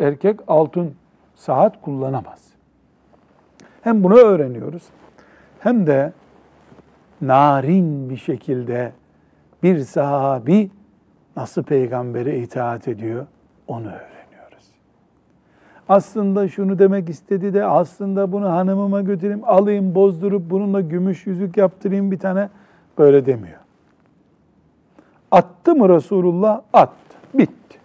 Erkek 0.00 0.40
altın 0.48 0.94
saat 1.34 1.82
kullanamaz. 1.82 2.48
Hem 3.82 4.04
bunu 4.04 4.14
öğreniyoruz 4.14 4.82
hem 5.60 5.86
de 5.86 6.12
narin 7.20 8.10
bir 8.10 8.16
şekilde 8.16 8.92
bir 9.62 9.78
sahabi 9.78 10.70
nasıl 11.36 11.62
peygambere 11.62 12.38
itaat 12.38 12.88
ediyor 12.88 13.26
onu 13.66 13.86
öğreniyoruz. 13.86 14.17
Aslında 15.88 16.48
şunu 16.48 16.78
demek 16.78 17.08
istedi 17.08 17.54
de 17.54 17.64
aslında 17.64 18.32
bunu 18.32 18.50
hanımıma 18.50 19.02
götüreyim, 19.02 19.42
alayım, 19.44 19.94
bozdurup 19.94 20.50
bununla 20.50 20.80
gümüş 20.80 21.26
yüzük 21.26 21.56
yaptırayım 21.56 22.10
bir 22.10 22.18
tane 22.18 22.48
böyle 22.98 23.26
demiyor. 23.26 23.58
Attı 25.30 25.74
mı 25.74 25.88
Resulullah? 25.88 26.60
Attı. 26.72 27.16
Bitti. 27.34 27.78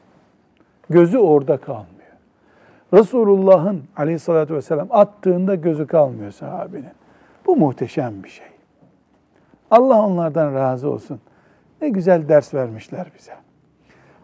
Gözü 0.89 1.17
orada 1.17 1.57
kalmıyor. 1.57 1.93
Resulullah'ın 2.93 3.83
aleyhissalatü 3.97 4.53
vesselam 4.53 4.87
attığında 4.89 5.55
gözü 5.55 5.87
kalmıyor 5.87 6.31
sahabenin. 6.31 6.91
Bu 7.45 7.55
muhteşem 7.55 8.23
bir 8.23 8.29
şey. 8.29 8.47
Allah 9.71 10.05
onlardan 10.05 10.53
razı 10.53 10.89
olsun. 10.89 11.19
Ne 11.81 11.89
güzel 11.89 12.29
ders 12.29 12.53
vermişler 12.53 13.07
bize. 13.17 13.33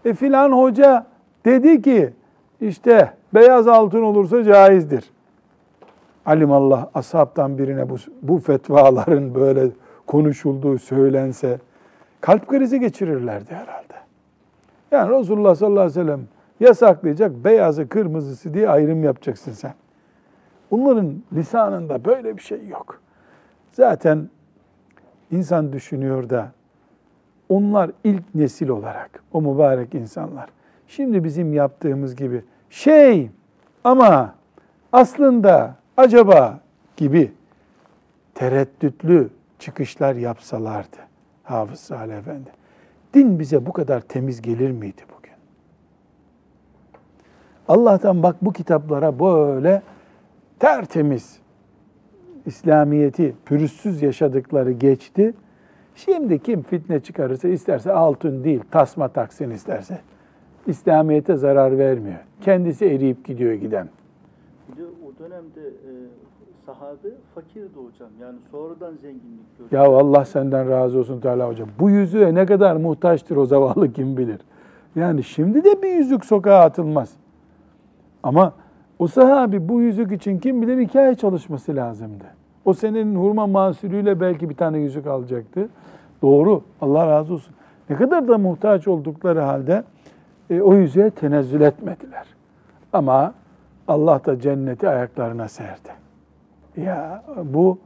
E 0.06 0.14
filan 0.14 0.52
hoca 0.52 1.06
dedi 1.46 1.82
ki 1.82 2.14
işte 2.62 3.14
beyaz 3.34 3.68
altın 3.68 4.02
olursa 4.02 4.44
caizdir. 4.44 5.10
Alimallah 6.26 6.88
ashabtan 6.94 7.58
birine 7.58 7.90
bu, 7.90 7.96
bu 8.22 8.40
fetvaların 8.40 9.36
böyle 9.36 9.70
konuşulduğu 10.08 10.78
söylense 10.78 11.60
kalp 12.22 12.48
krizi 12.48 12.80
geçirirlerdi 12.80 13.54
herhalde. 13.54 13.94
Yani 14.92 15.20
Resulullah 15.20 15.56
sallallahu 15.56 15.80
aleyhi 15.80 16.00
ve 16.00 16.04
sellem 16.04 16.22
yasaklayacak 16.60 17.32
beyazı 17.44 17.90
kırmızısı 17.90 18.54
diye 18.54 18.70
ayrım 18.70 19.04
yapacaksın 19.04 19.52
sen. 19.52 19.74
Bunların 20.72 21.14
lisanında 21.34 22.06
böyle 22.06 22.38
bir 22.38 22.42
şey 22.42 22.68
yok. 22.68 23.02
Zaten 23.72 24.30
insan 25.32 25.74
düşünüyor 25.74 26.30
da 26.30 26.52
onlar 27.50 27.92
ilk 28.04 28.36
nesil 28.36 28.70
olarak 28.70 29.24
o 29.34 29.42
mübarek 29.42 29.96
insanlar. 29.96 30.50
Şimdi 30.88 31.24
bizim 31.24 31.54
yaptığımız 31.54 32.16
gibi 32.16 32.44
şey 32.70 33.30
ama 33.84 34.36
aslında 34.92 35.76
acaba 35.98 36.60
gibi 36.98 37.32
tereddütlü 38.36 39.30
çıkışlar 39.60 40.16
yapsalardı 40.16 40.98
Hafız 41.44 41.80
Salih 41.80 42.18
Efendi. 42.18 42.50
Din 43.14 43.40
bize 43.40 43.66
bu 43.66 43.74
kadar 43.74 44.02
temiz 44.02 44.42
gelir 44.42 44.72
miydi 44.72 45.02
bugün? 45.18 45.34
Allah'tan 47.68 48.24
bak 48.24 48.36
bu 48.42 48.54
kitaplara 48.54 49.20
böyle 49.20 49.82
tertemiz 50.60 51.40
İslamiyeti 52.46 53.36
pürüzsüz 53.46 54.02
yaşadıkları 54.02 54.72
geçti. 54.72 55.34
Şimdi 55.96 56.44
kim 56.44 56.64
fitne 56.64 57.00
çıkarırsa 57.00 57.48
isterse 57.48 57.92
altın 57.92 58.44
değil 58.44 58.62
tasma 58.72 59.08
taksın 59.08 59.50
isterse. 59.50 60.00
İslamiyete 60.70 61.36
zarar 61.36 61.78
vermiyor. 61.78 62.20
Kendisi 62.42 62.86
eriyip 62.86 63.26
gidiyor 63.26 63.54
giden. 63.54 63.90
Bir 64.72 64.78
de 64.78 64.86
o 64.86 65.24
dönemde 65.24 65.62
e, 65.62 65.92
sahabe 66.66 67.10
fakirdi 67.36 67.76
hocam. 67.76 68.10
Yani 68.22 68.38
sonradan 68.52 68.94
zenginlik 69.02 69.58
gördü. 69.60 69.76
Ya 69.76 69.82
Allah 69.82 70.26
senden 70.26 70.70
razı 70.70 71.00
olsun 71.00 71.20
Teala 71.20 71.50
hocam. 71.50 71.70
Bu 71.80 71.90
yüzüğe 71.90 72.36
ne 72.36 72.46
kadar 72.46 72.76
muhtaçtır 72.76 73.36
o 73.36 73.46
zavallı 73.46 73.94
kim 73.94 74.18
bilir. 74.18 74.40
Yani 74.96 75.24
şimdi 75.24 75.64
de 75.64 75.82
bir 75.82 75.90
yüzük 75.90 76.26
sokağa 76.26 76.60
atılmaz. 76.60 77.14
Ama 78.24 78.54
o 79.00 79.08
sahabi 79.08 79.70
bu 79.70 79.82
yüzük 79.82 80.12
için 80.12 80.40
kim 80.40 80.62
bilir 80.62 80.78
iki 80.78 81.00
ay 81.00 81.16
çalışması 81.16 81.76
lazımdı. 81.76 82.24
O 82.66 82.74
senenin 82.74 83.16
hurma 83.16 83.48
mahsulüyle 83.48 84.20
belki 84.20 84.50
bir 84.50 84.56
tane 84.56 84.80
yüzük 84.80 85.08
alacaktı. 85.08 85.70
Doğru. 86.22 86.62
Allah 86.82 87.08
razı 87.08 87.34
olsun. 87.34 87.56
Ne 87.90 87.96
kadar 87.96 88.28
da 88.28 88.38
muhtaç 88.38 88.88
oldukları 88.88 89.40
halde 89.40 89.84
e, 90.50 90.62
o 90.62 90.76
yüzüğe 90.76 91.10
tenezzül 91.10 91.62
etmediler. 91.62 92.26
Ama 92.94 93.34
Allah 93.88 94.22
da 94.26 94.40
cenneti 94.40 94.90
ayaklarına 94.90 95.48
serdi. 95.48 95.90
Ya 96.78 97.24
bu 97.44 97.80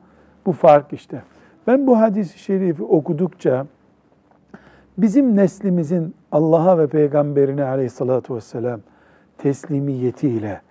bu 0.46 0.52
fark 0.52 0.94
işte. 0.94 1.22
Ben 1.68 1.88
bu 1.88 2.00
hadis-i 2.00 2.40
şerifi 2.40 2.84
okudukça 2.84 3.66
bizim 4.98 5.36
neslimizin 5.36 6.16
Allah'a 6.32 6.78
ve 6.78 6.88
peygamberine 6.88 7.64
aleyhissalatu 7.64 8.36
vesselam 8.36 8.80
teslimiyetiyle 9.38 10.62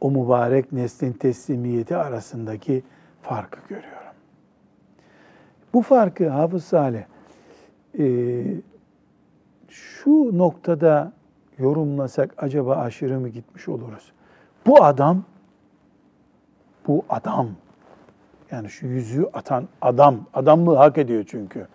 o 0.00 0.10
mübarek 0.10 0.72
neslin 0.72 1.12
teslimiyeti 1.12 1.96
arasındaki 1.96 2.82
farkı 3.22 3.60
görüyorum. 3.68 3.94
Bu 5.74 5.82
farkı 5.82 6.28
Hafız 6.28 6.64
Salih 6.64 7.02
e, 7.98 8.44
şu 9.68 10.38
noktada 10.38 11.12
yorumlasak 11.58 12.34
acaba 12.42 12.76
aşırı 12.76 13.20
mı 13.20 13.28
gitmiş 13.28 13.68
oluruz? 13.68 14.12
Bu 14.66 14.84
adam, 14.84 15.24
bu 16.86 17.04
adam, 17.08 17.48
yani 18.50 18.70
şu 18.70 18.86
yüzüğü 18.86 19.26
atan 19.32 19.68
adam, 19.80 20.26
adamlığı 20.34 20.76
hak 20.76 20.98
ediyor 20.98 21.24
çünkü. 21.28 21.66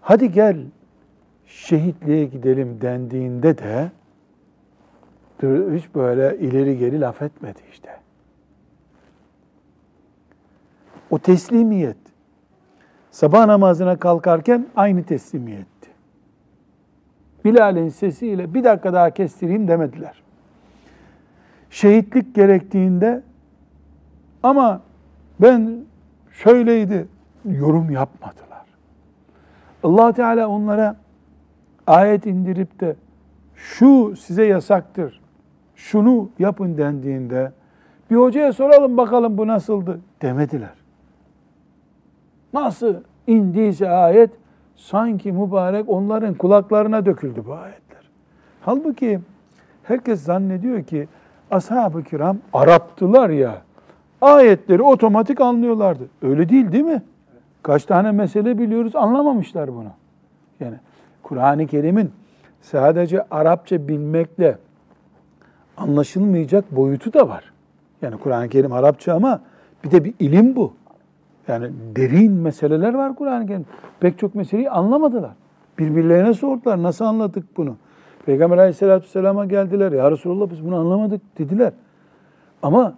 Hadi 0.00 0.32
gel 0.32 0.66
şehitliğe 1.46 2.24
gidelim 2.24 2.80
dendiğinde 2.80 3.58
de 3.58 3.90
hiç 5.76 5.94
böyle 5.94 6.38
ileri 6.38 6.78
geri 6.78 7.00
laf 7.00 7.22
etmedi 7.22 7.60
işte. 7.72 8.00
O 11.10 11.18
teslimiyet. 11.18 11.96
Sabah 13.10 13.46
namazına 13.46 13.96
kalkarken 13.96 14.66
aynı 14.76 15.04
teslimiyetti. 15.04 15.73
Bilal'in 17.44 17.88
sesiyle 17.88 18.54
bir 18.54 18.64
dakika 18.64 18.92
daha 18.92 19.10
kestireyim 19.10 19.68
demediler. 19.68 20.22
Şehitlik 21.70 22.34
gerektiğinde 22.34 23.22
ama 24.42 24.80
ben 25.40 25.76
şöyleydi 26.30 27.08
yorum 27.44 27.90
yapmadılar. 27.90 28.64
allah 29.82 30.12
Teala 30.12 30.48
onlara 30.48 30.96
ayet 31.86 32.26
indirip 32.26 32.80
de 32.80 32.96
şu 33.54 34.16
size 34.16 34.44
yasaktır, 34.44 35.20
şunu 35.74 36.30
yapın 36.38 36.78
dendiğinde 36.78 37.52
bir 38.10 38.16
hocaya 38.16 38.52
soralım 38.52 38.96
bakalım 38.96 39.38
bu 39.38 39.46
nasıldı 39.46 40.00
demediler. 40.22 40.74
Nasıl 42.52 42.94
indiyse 43.26 43.88
ayet 43.90 44.30
sanki 44.76 45.32
mübarek 45.32 45.88
onların 45.88 46.34
kulaklarına 46.34 47.06
döküldü 47.06 47.42
bu 47.46 47.54
ayetler. 47.54 48.02
Halbuki 48.60 49.20
herkes 49.82 50.22
zannediyor 50.22 50.82
ki 50.82 51.08
ashab-ı 51.50 52.02
kiram 52.02 52.38
Araptılar 52.52 53.30
ya 53.30 53.62
ayetleri 54.20 54.82
otomatik 54.82 55.40
anlıyorlardı. 55.40 56.08
Öyle 56.22 56.48
değil 56.48 56.72
değil 56.72 56.84
mi? 56.84 57.02
Kaç 57.62 57.84
tane 57.84 58.12
mesele 58.12 58.58
biliyoruz 58.58 58.96
anlamamışlar 58.96 59.74
bunu. 59.74 59.90
Yani 60.60 60.76
Kur'an-ı 61.22 61.66
Kerim'in 61.66 62.12
sadece 62.62 63.24
Arapça 63.30 63.88
bilmekle 63.88 64.58
anlaşılmayacak 65.76 66.76
boyutu 66.76 67.12
da 67.12 67.28
var. 67.28 67.52
Yani 68.02 68.16
Kur'an-ı 68.16 68.48
Kerim 68.48 68.72
Arapça 68.72 69.14
ama 69.14 69.40
bir 69.84 69.90
de 69.90 70.04
bir 70.04 70.14
ilim 70.18 70.56
bu. 70.56 70.74
Yani 71.48 71.70
derin 71.96 72.32
meseleler 72.32 72.94
var 72.94 73.14
Kur'an-ı 73.14 73.46
Kerim. 73.46 73.66
Pek 74.00 74.18
çok 74.18 74.34
meseleyi 74.34 74.70
anlamadılar. 74.70 75.32
Birbirlerine 75.78 76.34
sordular. 76.34 76.82
Nasıl 76.82 77.04
anladık 77.04 77.56
bunu? 77.56 77.76
Peygamber 78.26 78.58
aleyhissalatü 78.58 79.04
vesselam'a 79.04 79.44
geldiler. 79.44 79.92
Ya 79.92 80.10
Resulallah 80.10 80.50
biz 80.50 80.64
bunu 80.64 80.76
anlamadık 80.76 81.38
dediler. 81.38 81.72
Ama 82.62 82.94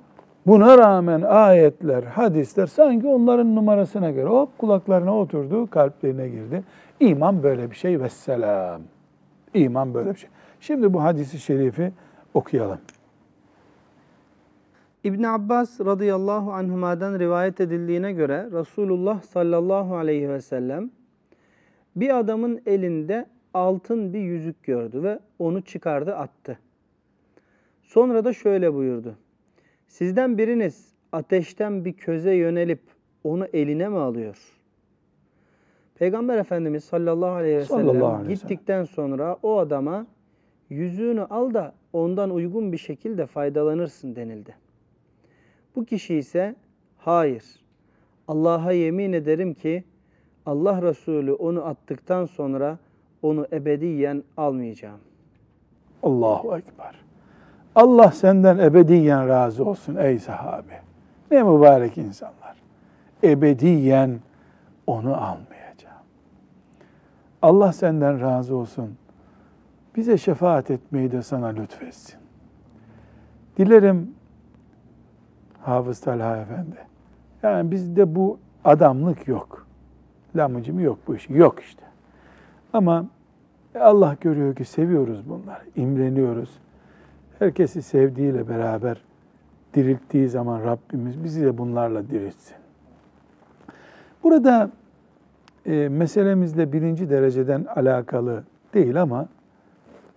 buna 0.47 0.79
rağmen 0.79 1.23
ayetler, 1.23 2.03
hadisler 2.03 2.67
sanki 2.67 3.07
onların 3.07 3.57
numarasına 3.57 4.11
göre 4.11 4.29
hop 4.29 4.59
kulaklarına 4.59 5.19
oturdu, 5.19 5.71
kalplerine 5.71 6.29
girdi. 6.29 6.63
İman 7.01 7.43
böyle 7.43 7.71
bir 7.71 7.77
şey. 7.77 8.01
Vesselam. 8.01 8.81
İman 9.55 9.95
böyle 9.95 10.11
bir 10.11 10.19
şey. 10.19 10.31
Şimdi 10.61 10.93
bu 10.93 11.03
hadisi 11.03 11.39
şerifi 11.39 11.93
okuyalım. 12.35 12.79
İbn 15.07 15.23
Abbas 15.23 15.81
radıyallahu 15.81 16.53
anhuma'dan 16.53 17.19
rivayet 17.19 17.61
edildiğine 17.61 18.13
göre 18.13 18.49
Resulullah 18.53 19.23
sallallahu 19.23 19.97
aleyhi 19.97 20.29
ve 20.29 20.41
sellem 20.41 20.91
bir 21.97 22.19
adamın 22.19 22.63
elinde 22.67 23.27
altın 23.55 24.13
bir 24.13 24.19
yüzük 24.19 24.63
gördü 24.63 25.03
ve 25.03 25.19
onu 25.39 25.63
çıkardı 25.63 26.15
attı. 26.17 26.59
Sonra 27.83 28.25
da 28.25 28.33
şöyle 28.33 28.75
buyurdu. 28.75 29.15
Sizden 29.87 30.39
biriniz 30.39 30.95
ateşten 31.13 31.85
bir 31.85 31.93
köze 31.93 32.35
yönelip 32.35 32.81
onu 33.25 33.45
eline 33.45 33.89
mi 33.89 33.99
alıyor? 33.99 34.39
Peygamber 35.95 36.39
Efendimiz 36.39 36.85
sallallahu 36.85 37.31
aleyhi 37.31 37.57
ve 37.57 37.65
sellem 37.65 37.87
Sallallahu 37.87 38.15
aleyhi 38.15 38.29
ve 38.29 38.35
gittikten 38.35 38.85
sonra 38.85 39.37
o 39.43 39.59
adama 39.59 40.07
yüzüğünü 40.71 41.23
al 41.23 41.55
da 41.55 41.75
ondan 41.93 42.31
uygun 42.31 42.73
bir 42.73 42.79
şekilde 42.79 43.27
faydalanırsın 43.27 44.17
denildi. 44.17 44.66
Bu 45.77 45.85
kişi 45.85 46.15
ise 46.15 46.55
hayır 46.99 47.45
Allah'a 48.29 48.73
yemin 48.73 49.13
ederim 49.13 49.55
ki 49.55 49.85
Allah 50.47 50.83
Resulü 50.83 51.33
onu 51.33 51.65
attıktan 51.65 52.25
sonra 52.25 52.79
onu 53.23 53.47
ebediyen 53.53 54.23
almayacağım. 54.37 55.01
Allahu 56.03 56.57
Ekber. 56.57 56.95
Allah 57.75 58.11
senden 58.11 58.59
ebediyen 58.59 59.29
razı 59.29 59.65
olsun 59.65 59.97
ey 59.97 60.19
sahabe. 60.19 60.81
Ne 61.31 61.43
mübarek 61.43 61.99
insanlar. 61.99 62.57
Ebediyen 63.25 64.21
onu 64.87 65.15
almayacağım. 65.15 66.03
Allah 67.43 67.73
senden 67.73 68.21
razı 68.21 68.57
olsun. 68.57 68.97
Bize 69.97 70.19
şefaat 70.19 70.71
etmeyi 70.71 71.13
de 71.13 71.23
sana 71.23 71.47
lütfetsin. 71.47 72.19
Dilerim 73.57 74.16
Hafız 75.67 76.01
Talha 76.01 76.37
Efendi. 76.37 76.77
Yani 77.43 77.71
bizde 77.71 78.15
bu 78.15 78.39
adamlık 78.65 79.29
yok. 79.29 79.67
Lamucum 80.37 80.81
yok 80.81 80.99
bu 81.07 81.17
iş. 81.17 81.31
Yok 81.31 81.61
işte. 81.61 81.83
Ama 82.73 83.07
Allah 83.81 84.17
görüyor 84.21 84.55
ki 84.55 84.65
seviyoruz 84.65 85.29
bunları. 85.29 85.63
imreniyoruz. 85.77 86.51
Herkesi 87.39 87.83
sevdiğiyle 87.83 88.49
beraber 88.49 89.01
dirilttiği 89.75 90.29
zaman 90.29 90.65
Rabbimiz 90.65 91.25
bizi 91.25 91.45
de 91.45 91.59
bunlarla 91.59 92.11
diriltsin. 92.11 92.57
Burada 94.23 94.71
e, 95.67 95.89
meselemizle 95.89 96.73
birinci 96.73 97.11
dereceden 97.11 97.67
alakalı 97.77 98.45
değil 98.75 99.03
ama 99.03 99.29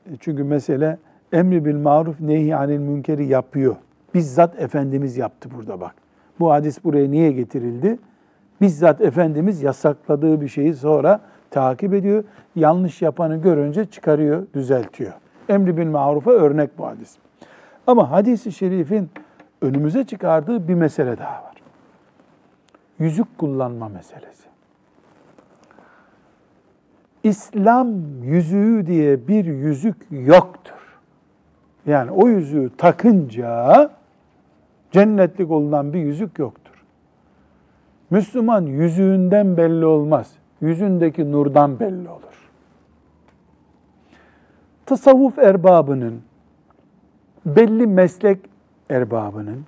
e, 0.05 0.11
çünkü 0.19 0.43
mesele 0.43 0.97
emri 1.33 1.65
bil 1.65 1.75
maruf 1.75 2.19
nehi 2.19 2.55
anil 2.55 2.79
münkeri 2.79 3.25
yapıyor. 3.25 3.75
Bizzat 4.13 4.61
Efendimiz 4.61 5.17
yaptı 5.17 5.49
burada 5.55 5.81
bak. 5.81 5.95
Bu 6.39 6.51
hadis 6.51 6.83
buraya 6.83 7.11
niye 7.11 7.31
getirildi? 7.31 7.99
Bizzat 8.61 9.01
Efendimiz 9.01 9.63
yasakladığı 9.63 10.41
bir 10.41 10.47
şeyi 10.47 10.73
sonra 10.73 11.21
takip 11.51 11.93
ediyor. 11.93 12.23
Yanlış 12.55 13.01
yapanı 13.01 13.37
görünce 13.41 13.85
çıkarıyor, 13.85 14.47
düzeltiyor. 14.53 15.13
Emri 15.49 15.77
bil 15.77 15.87
marufa 15.87 16.31
örnek 16.31 16.77
bu 16.77 16.87
hadis. 16.87 17.17
Ama 17.87 18.11
hadisi 18.11 18.51
şerifin 18.51 19.09
önümüze 19.61 20.03
çıkardığı 20.03 20.67
bir 20.67 20.73
mesele 20.73 21.17
daha 21.17 21.43
var. 21.43 21.55
Yüzük 22.99 23.37
kullanma 23.37 23.89
meselesi. 23.89 24.49
İslam 27.23 27.87
yüzüğü 28.23 28.87
diye 28.87 29.27
bir 29.27 29.45
yüzük 29.45 29.95
yoktur. 30.11 30.99
Yani 31.85 32.11
o 32.11 32.27
yüzüğü 32.27 32.71
takınca 32.77 33.89
cennetlik 34.91 35.51
olunan 35.51 35.93
bir 35.93 35.99
yüzük 35.99 36.39
yoktur. 36.39 36.83
Müslüman 38.09 38.65
yüzüğünden 38.65 39.57
belli 39.57 39.85
olmaz. 39.85 40.31
Yüzündeki 40.61 41.31
nurdan 41.31 41.79
belli 41.79 42.09
olur. 42.09 42.49
Tasavvuf 44.85 45.39
erbabının, 45.39 46.21
belli 47.45 47.87
meslek 47.87 48.39
erbabının, 48.89 49.65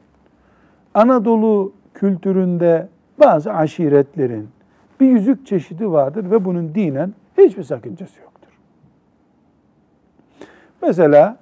Anadolu 0.94 1.74
kültüründe 1.94 2.88
bazı 3.20 3.54
aşiretlerin 3.54 4.50
bir 5.00 5.06
yüzük 5.06 5.48
çeşidi 5.48 5.92
vardır 5.92 6.32
ve 6.32 6.46
bunun 6.46 6.76
dinen 6.76 7.14
hiçbir 7.38 7.64
sakıncası 7.64 8.22
yoktur. 8.22 8.50
Mesela 10.82 11.38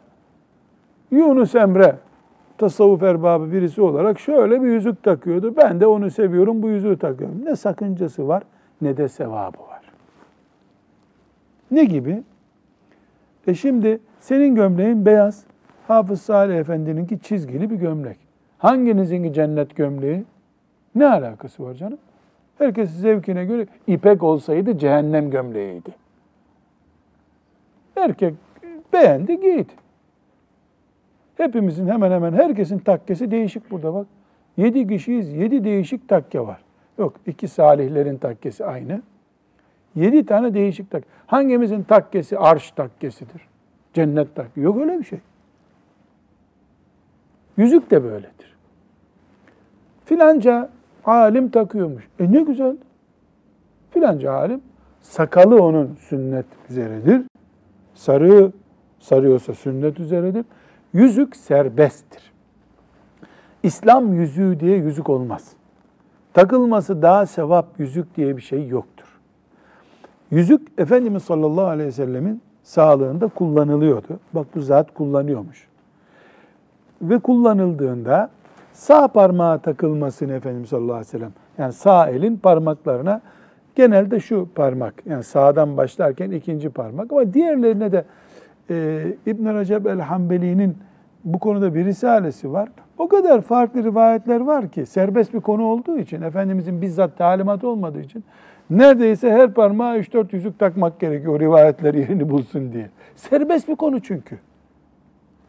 Yunus 1.12 1.56
Emre 1.56 1.96
tasavvuf 2.60 3.04
erbabı 3.04 3.52
birisi 3.52 3.82
olarak 3.82 4.20
şöyle 4.20 4.64
bir 4.64 4.68
yüzük 4.68 5.04
takıyordu. 5.04 5.54
Ben 5.58 5.80
de 5.80 5.88
onu 5.88 6.12
seviyorum, 6.12 6.64
bu 6.64 6.70
yüzüğü 6.70 6.98
takıyorum. 6.98 7.46
Ne 7.46 7.56
sakıncası 7.56 8.28
var 8.28 8.44
ne 8.82 8.98
de 8.98 9.08
sevabı 9.08 9.58
var. 9.60 9.82
Ne 11.72 11.86
gibi? 11.86 12.24
E 13.48 13.54
şimdi 13.54 14.00
senin 14.20 14.56
gömleğin 14.56 15.06
beyaz. 15.06 15.44
Hafız 15.88 16.22
Salih 16.22 16.58
Efendi'ninki 16.58 17.20
çizgili 17.20 17.70
bir 17.70 17.76
gömlek. 17.76 18.18
Hanginizinki 18.58 19.34
cennet 19.34 19.76
gömleği? 19.76 20.24
Ne 20.96 21.08
alakası 21.08 21.64
var 21.64 21.74
canım? 21.74 21.98
Herkes 22.58 22.90
zevkine 22.90 23.46
göre 23.46 23.68
ipek 23.88 24.24
olsaydı 24.24 24.78
cehennem 24.78 25.30
gömleğiydi. 25.30 25.90
Erkek 27.96 28.34
beğendi 28.94 29.42
giydi. 29.42 29.74
Hepimizin 31.40 31.88
hemen 31.88 32.12
hemen 32.12 32.34
herkesin 32.34 32.80
takkesi 32.80 33.32
değişik 33.32 33.72
burada 33.72 33.94
bak. 33.94 34.08
Yedi 34.58 34.88
kişiyiz, 34.88 35.34
yedi 35.34 35.64
değişik 35.64 36.10
takke 36.10 36.40
var. 36.40 36.62
Yok 36.98 37.14
iki 37.26 37.48
salihlerin 37.48 38.18
takkesi 38.18 38.66
aynı. 38.66 39.02
Yedi 39.96 40.26
tane 40.26 40.54
değişik 40.54 40.92
takke. 40.92 41.08
Hangimizin 41.28 41.84
takkesi 41.84 42.40
arş 42.40 42.72
takkesidir? 42.72 43.42
Cennet 43.94 44.36
takke. 44.36 44.62
Yok 44.62 44.78
öyle 44.78 45.00
bir 45.00 45.04
şey. 45.04 45.20
Yüzük 47.58 47.92
de 47.92 48.04
böyledir. 48.04 48.56
Filanca 50.06 50.70
alim 51.06 51.50
takıyormuş. 51.50 52.08
E 52.20 52.32
ne 52.32 52.42
güzel. 52.42 52.78
Filanca 53.92 54.34
alim 54.34 54.62
sakalı 55.02 55.64
onun 55.64 55.96
sünnet 56.00 56.46
üzeredir. 56.70 57.22
Sarığı 57.94 58.52
sarıyorsa 59.00 59.54
sünnet 59.54 60.00
üzeredir. 60.00 60.46
Yüzük 60.94 61.36
serbesttir. 61.36 62.32
İslam 63.64 64.14
yüzüğü 64.14 64.60
diye 64.60 64.78
yüzük 64.78 65.10
olmaz. 65.10 65.54
Takılması 66.34 67.02
daha 67.02 67.26
sevap 67.26 67.66
yüzük 67.78 68.16
diye 68.16 68.38
bir 68.38 68.42
şey 68.42 68.68
yoktur. 68.68 69.06
Yüzük 70.32 70.68
Efendimiz 70.78 71.24
sallallahu 71.24 71.66
aleyhi 71.66 71.88
ve 71.88 71.92
sellemin 71.92 72.42
sağlığında 72.64 73.28
kullanılıyordu. 73.28 74.20
Bak 74.34 74.48
bu 74.56 74.62
zat 74.62 74.94
kullanıyormuş. 74.94 75.68
Ve 77.02 77.20
kullanıldığında 77.20 78.30
sağ 78.74 79.08
parmağa 79.08 79.58
takılmasını 79.58 80.34
Efendimiz 80.34 80.70
sallallahu 80.70 80.94
aleyhi 80.94 81.08
ve 81.08 81.12
sellem 81.18 81.34
yani 81.58 81.74
sağ 81.74 82.10
elin 82.10 82.38
parmaklarına 82.38 83.22
genelde 83.76 84.20
şu 84.20 84.50
parmak 84.56 84.94
yani 85.06 85.24
sağdan 85.24 85.78
başlarken 85.78 86.32
ikinci 86.32 86.70
parmak 86.70 87.12
ama 87.12 87.34
diğerlerine 87.34 87.92
de 87.92 88.06
e, 88.70 89.08
İbn 89.26 89.46
Recep 89.46 89.88
el-Hanbeli'nin 89.88 90.78
bu 91.24 91.40
konuda 91.40 91.76
bir 91.76 91.86
risalesi 91.86 92.52
var. 92.52 92.70
O 92.98 93.08
kadar 93.08 93.42
farklı 93.42 93.84
rivayetler 93.84 94.40
var 94.40 94.70
ki 94.70 94.86
serbest 94.86 95.34
bir 95.34 95.40
konu 95.40 95.64
olduğu 95.64 95.98
için, 95.98 96.22
Efendimizin 96.22 96.82
bizzat 96.82 97.18
talimatı 97.18 97.68
olmadığı 97.68 98.02
için 98.02 98.24
neredeyse 98.70 99.32
her 99.32 99.54
parmağa 99.54 99.98
3-4 99.98 100.36
yüzük 100.36 100.60
takmak 100.60 101.00
gerekiyor 101.00 101.40
rivayetler 101.40 101.94
yerini 101.94 102.30
bulsun 102.30 102.74
diye. 102.74 102.90
Serbest 103.16 103.68
bir 103.68 103.76
konu 103.76 104.00
çünkü. 104.00 104.38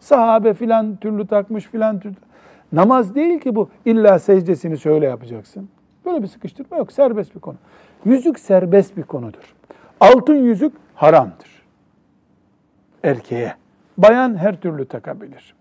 Sahabe 0.00 0.54
filan 0.54 0.96
türlü 0.96 1.26
takmış 1.26 1.66
filan 1.66 2.00
türlü. 2.00 2.16
Namaz 2.72 3.14
değil 3.14 3.40
ki 3.40 3.54
bu. 3.54 3.68
İlla 3.85 4.18
secdesini 4.18 4.78
şöyle 4.78 5.06
yapacaksın. 5.06 5.68
Böyle 6.04 6.22
bir 6.22 6.26
sıkıştırma 6.26 6.76
yok. 6.76 6.92
Serbest 6.92 7.35
bir 7.35 7.40
konu. 7.40 7.56
Yüzük 8.04 8.38
serbest 8.38 8.96
bir 8.96 9.02
konudur. 9.02 9.54
Altın 10.00 10.35
yüzük 10.35 10.72
haramdır. 10.94 11.50
Erkeğe. 13.05 13.55
Bayan 13.99 14.37
her 14.37 14.61
türlü 14.61 14.85
takabilir. 14.85 15.55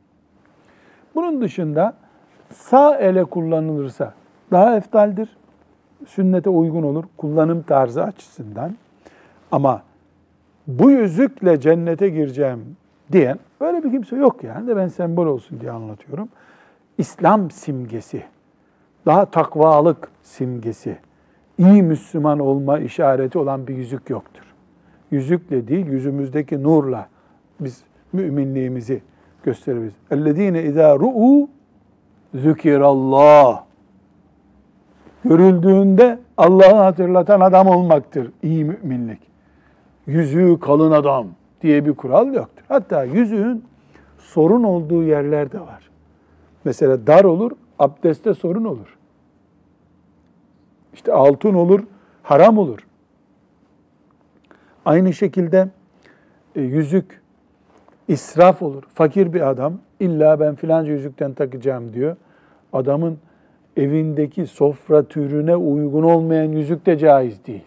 Bunun 1.15 1.41
dışında 1.41 1.93
sağ 2.53 2.97
ele 2.97 3.23
kullanılırsa 3.23 4.13
daha 4.51 4.77
eftaldir. 4.77 5.37
Sünnete 6.07 6.49
uygun 6.49 6.83
olur 6.83 7.03
kullanım 7.17 7.61
tarzı 7.61 8.03
açısından. 8.03 8.75
Ama 9.51 9.81
bu 10.67 10.91
yüzükle 10.91 11.59
cennete 11.59 12.09
gireceğim 12.09 12.77
diyen 13.11 13.39
öyle 13.59 13.83
bir 13.83 13.91
kimse 13.91 14.15
yok 14.15 14.43
yani 14.43 14.67
de 14.67 14.77
ben 14.77 14.87
sembol 14.87 15.25
olsun 15.25 15.59
diye 15.59 15.71
anlatıyorum. 15.71 16.29
İslam 16.97 17.51
simgesi, 17.51 18.23
daha 19.05 19.25
takvalık 19.25 20.11
simgesi, 20.23 20.97
iyi 21.57 21.83
Müslüman 21.83 22.39
olma 22.39 22.79
işareti 22.79 23.37
olan 23.37 23.67
bir 23.67 23.75
yüzük 23.75 24.09
yoktur. 24.09 24.43
Yüzükle 25.11 25.67
değil, 25.67 25.85
yüzümüzdeki 25.85 26.63
nurla 26.63 27.07
biz 27.59 27.83
müminliğimizi 28.13 29.01
gösteririz. 29.43 29.93
Ellezine 30.11 30.63
izâ 30.63 30.99
ru'u 30.99 31.49
zükirallah. 32.33 33.63
Görüldüğünde 35.25 36.19
Allah'ı 36.37 36.75
hatırlatan 36.75 37.41
adam 37.41 37.67
olmaktır 37.67 38.31
iyi 38.43 38.65
müminlik. 38.65 39.19
Yüzüğü 40.07 40.59
kalın 40.59 40.91
adam 40.91 41.27
diye 41.61 41.85
bir 41.85 41.93
kural 41.93 42.33
yoktur. 42.33 42.63
Hatta 42.67 43.03
yüzüğün 43.03 43.63
sorun 44.17 44.63
olduğu 44.63 45.03
yerler 45.03 45.51
de 45.51 45.59
var. 45.59 45.89
Mesela 46.63 47.07
dar 47.07 47.23
olur, 47.23 47.51
abdeste 47.79 48.33
sorun 48.33 48.65
olur. 48.65 48.97
İşte 50.93 51.13
altın 51.13 51.53
olur, 51.53 51.83
haram 52.23 52.57
olur. 52.57 52.87
Aynı 54.85 55.13
şekilde 55.13 55.69
e, 56.55 56.61
yüzük 56.61 57.21
israf 58.09 58.61
olur. 58.61 58.83
Fakir 58.93 59.33
bir 59.33 59.49
adam 59.49 59.79
illa 59.99 60.39
ben 60.39 60.55
filanca 60.55 60.91
yüzükten 60.91 61.33
takacağım 61.33 61.93
diyor. 61.93 62.15
Adamın 62.73 63.17
evindeki 63.77 64.47
sofra 64.47 65.03
türüne 65.03 65.55
uygun 65.55 66.03
olmayan 66.03 66.51
yüzük 66.51 66.85
de 66.85 66.97
caiz 66.97 67.45
değil. 67.45 67.63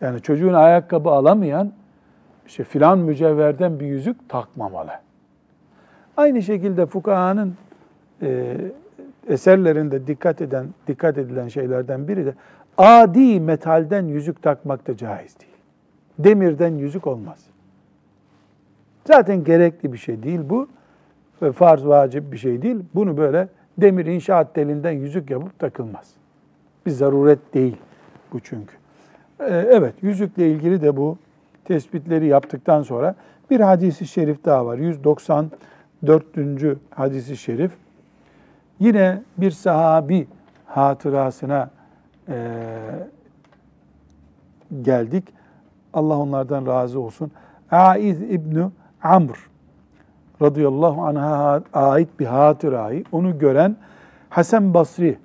Yani 0.00 0.20
çocuğun 0.20 0.52
ayakkabı 0.52 1.10
alamayan 1.10 1.72
işte 2.46 2.64
filan 2.64 2.98
mücevherden 2.98 3.80
bir 3.80 3.86
yüzük 3.86 4.28
takmamalı. 4.28 4.90
Aynı 6.16 6.42
şekilde 6.42 6.86
fukahanın 6.86 7.54
e, 8.22 8.56
eserlerinde 9.28 10.06
dikkat 10.06 10.40
eden 10.40 10.66
dikkat 10.86 11.18
edilen 11.18 11.48
şeylerden 11.48 12.08
biri 12.08 12.26
de 12.26 12.34
adi 12.78 13.40
metalden 13.40 14.04
yüzük 14.04 14.42
takmak 14.42 14.86
da 14.86 14.96
caiz 14.96 15.40
değil. 15.40 15.56
Demirden 16.18 16.74
yüzük 16.74 17.06
olmaz. 17.06 17.55
Zaten 19.06 19.44
gerekli 19.44 19.92
bir 19.92 19.98
şey 19.98 20.22
değil 20.22 20.40
bu. 20.44 20.68
Farz 21.52 21.86
vacip 21.86 22.32
bir 22.32 22.38
şey 22.38 22.62
değil. 22.62 22.76
Bunu 22.94 23.16
böyle 23.16 23.48
demir 23.78 24.06
inşaat 24.06 24.54
telinden 24.54 24.90
yüzük 24.92 25.30
yapıp 25.30 25.58
takılmaz. 25.58 26.14
Bir 26.86 26.90
zaruret 26.90 27.54
değil 27.54 27.76
bu 28.32 28.40
çünkü. 28.40 28.74
Ee, 29.40 29.44
evet 29.70 29.94
yüzükle 30.02 30.50
ilgili 30.50 30.82
de 30.82 30.96
bu 30.96 31.18
tespitleri 31.64 32.26
yaptıktan 32.26 32.82
sonra 32.82 33.14
bir 33.50 33.60
hadisi 33.60 34.06
şerif 34.06 34.44
daha 34.44 34.66
var. 34.66 34.78
194. 34.78 36.24
hadisi 36.90 37.36
şerif. 37.36 37.72
Yine 38.80 39.22
bir 39.38 39.50
sahabi 39.50 40.26
hatırasına 40.66 41.70
e, 42.28 42.34
geldik. 44.82 45.24
Allah 45.94 46.18
onlardan 46.18 46.66
razı 46.66 47.00
olsun. 47.00 47.30
Aiz 47.70 48.22
İbni 48.22 48.64
Amr 49.14 49.50
radıyallahu 50.42 51.02
anh'a 51.02 51.62
ait 51.72 52.08
bir 52.20 52.26
hatırayı 52.26 53.04
onu 53.12 53.38
gören 53.38 53.76
Hasan 54.30 54.74
Basri 54.74 55.18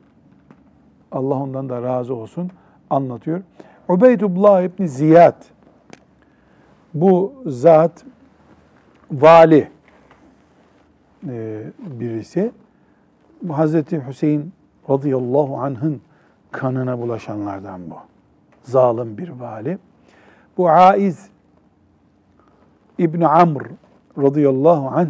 Allah 1.12 1.36
ondan 1.36 1.70
da 1.70 1.82
razı 1.82 2.16
olsun 2.16 2.52
anlatıyor. 2.90 3.42
Ubeydullah 3.90 4.62
İbni 4.62 4.88
Ziyad 4.90 5.44
bu 6.94 7.34
zat 7.46 8.06
vali 9.12 9.72
e, 11.28 11.64
birisi. 11.80 12.52
Hazreti 13.52 14.08
Hüseyin 14.08 14.54
radıyallahu 14.90 15.58
anh'ın 15.58 16.02
kanına 16.52 17.00
bulaşanlardan 17.00 17.82
bu. 17.90 17.96
Zalim 18.64 19.18
bir 19.18 19.30
vali. 19.30 19.78
Bu 20.58 20.70
Aiz 20.70 21.31
İbni 22.98 23.28
Amr 23.28 23.64
radıyallahu 24.18 24.88
anh 24.88 25.10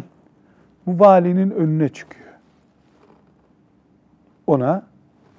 bu 0.86 1.04
valinin 1.04 1.50
önüne 1.50 1.88
çıkıyor. 1.88 2.32
Ona 4.46 4.82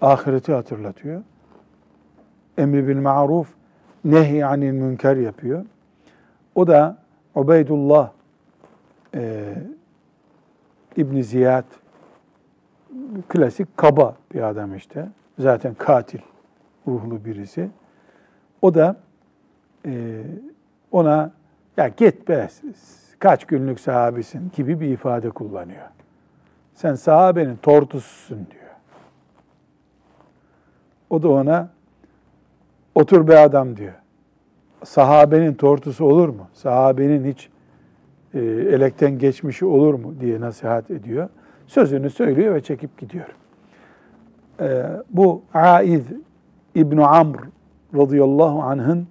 ahireti 0.01 0.53
hatırlatıyor. 0.53 1.23
Emri 2.57 2.87
bil 2.87 2.97
maruf, 2.97 3.47
nehy 4.05 4.43
anil 4.43 4.71
münker 4.71 5.15
yapıyor. 5.15 5.65
O 6.55 6.67
da 6.67 6.97
Ubeydullah 7.35 8.11
e, 9.15 9.53
İbni 10.97 11.23
Ziyad 11.23 11.65
klasik 13.29 13.77
kaba 13.77 14.15
bir 14.33 14.41
adam 14.41 14.75
işte. 14.75 15.09
Zaten 15.39 15.73
katil 15.73 16.19
ruhlu 16.87 17.25
birisi. 17.25 17.69
O 18.61 18.73
da 18.73 18.95
e, 19.85 20.23
ona 20.91 21.31
ya 21.77 21.87
git 21.87 22.27
be 22.27 22.49
kaç 23.19 23.45
günlük 23.45 23.79
sahabisin 23.79 24.51
gibi 24.55 24.79
bir 24.79 24.87
ifade 24.87 25.29
kullanıyor. 25.29 25.87
Sen 26.73 26.95
sahabenin 26.95 27.55
tortususun 27.55 28.47
diyor. 28.51 28.63
O 31.09 31.23
da 31.23 31.29
ona 31.29 31.69
otur 32.95 33.27
be 33.27 33.39
adam 33.39 33.77
diyor. 33.77 33.93
Sahabenin 34.83 35.53
tortusu 35.53 36.05
olur 36.05 36.29
mu? 36.29 36.47
Sahabenin 36.53 37.31
hiç 37.31 37.49
e, 38.33 38.39
elekten 38.45 39.19
geçmişi 39.19 39.65
olur 39.65 39.93
mu 39.93 40.13
diye 40.19 40.41
nasihat 40.41 40.91
ediyor. 40.91 41.29
Sözünü 41.67 42.09
söylüyor 42.09 42.55
ve 42.55 42.61
çekip 42.61 42.97
gidiyor. 42.97 43.35
E, 44.59 44.83
bu 45.09 45.41
Aiz 45.53 46.03
İbn 46.75 46.97
Amr 46.97 47.37
radıyallahu 47.95 48.61
anh'ın 48.61 49.07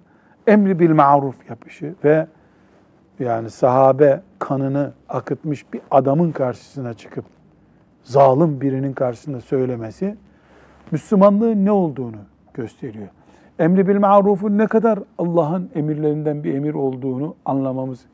emri 0.47 0.79
bil 0.79 0.91
maruf 0.91 1.49
yapışı 1.49 1.95
ve 2.03 2.27
yani 3.23 3.49
sahabe 3.49 4.21
kanını 4.39 4.93
akıtmış 5.09 5.73
bir 5.73 5.81
adamın 5.91 6.31
karşısına 6.31 6.93
çıkıp 6.93 7.25
zalim 8.03 8.61
birinin 8.61 8.93
karşısında 8.93 9.41
söylemesi 9.41 10.15
Müslümanlığın 10.91 11.65
ne 11.65 11.71
olduğunu 11.71 12.17
gösteriyor. 12.53 13.07
Emri 13.59 13.87
bil 13.87 13.97
marufun 13.99 14.57
ne 14.57 14.67
kadar 14.67 14.99
Allah'ın 15.17 15.69
emirlerinden 15.75 16.43
bir 16.43 16.53
emir 16.53 16.73
olduğunu 16.73 17.35
anlamamız 17.45 18.05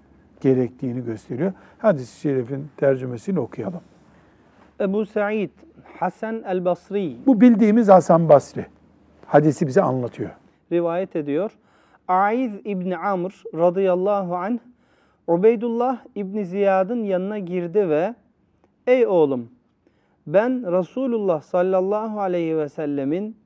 gerektiğini 0.41 1.03
gösteriyor. 1.05 1.53
Hadis-i 1.77 2.19
şerifin 2.19 2.67
tercümesini 2.77 3.39
okuyalım. 3.39 3.81
Ebu 4.79 5.05
Sa'id 5.05 5.49
Hasan 5.99 6.43
el-Basri 6.43 7.17
Bu 7.25 7.41
bildiğimiz 7.41 7.87
Hasan 7.87 8.29
Basri. 8.29 8.65
Hadisi 9.25 9.67
bize 9.67 9.81
anlatıyor. 9.81 10.29
rivayet 10.71 11.15
ediyor. 11.15 11.51
Aiz 12.07 12.51
İbni 12.65 12.97
Amr 12.97 13.43
radıyallahu 13.55 14.35
anh 14.35 14.59
Ubeydullah 15.29 15.97
İbni 16.15 16.45
Ziyad'ın 16.45 17.03
yanına 17.03 17.39
girdi 17.39 17.89
ve 17.89 18.15
Ey 18.87 19.07
oğlum 19.07 19.49
ben 20.27 20.71
Resulullah 20.79 21.41
sallallahu 21.41 22.19
aleyhi 22.19 22.57
ve 22.57 22.69
sellemin 22.69 23.37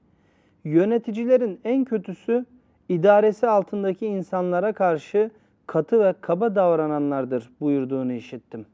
yöneticilerin 0.63 1.59
en 1.63 1.83
kötüsü 1.85 2.45
idaresi 2.89 3.47
altındaki 3.47 4.07
insanlara 4.07 4.73
karşı 4.73 5.31
katı 5.67 5.99
ve 5.99 6.13
kaba 6.21 6.55
davrananlardır 6.55 7.49
buyurduğunu 7.61 8.13
işittim. 8.13 8.65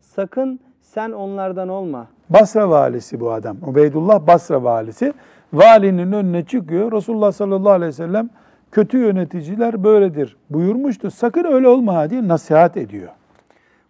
Sakın 0.00 0.60
sen 0.82 1.10
onlardan 1.10 1.68
olma. 1.68 2.06
Basra 2.30 2.70
valisi 2.70 3.20
bu 3.20 3.32
adam. 3.32 3.56
Ubeydullah 3.66 4.26
Basra 4.26 4.64
valisi. 4.64 5.12
Valinin 5.52 6.12
önüne 6.12 6.44
çıkıyor. 6.44 6.92
Resulullah 6.92 7.32
sallallahu 7.32 7.72
aleyhi 7.72 7.88
ve 7.88 7.92
sellem 7.92 8.30
kötü 8.74 8.98
yöneticiler 8.98 9.84
böyledir 9.84 10.36
buyurmuştu. 10.50 11.10
Sakın 11.10 11.44
öyle 11.44 11.68
olma 11.68 12.10
diye 12.10 12.28
nasihat 12.28 12.76
ediyor. 12.76 13.08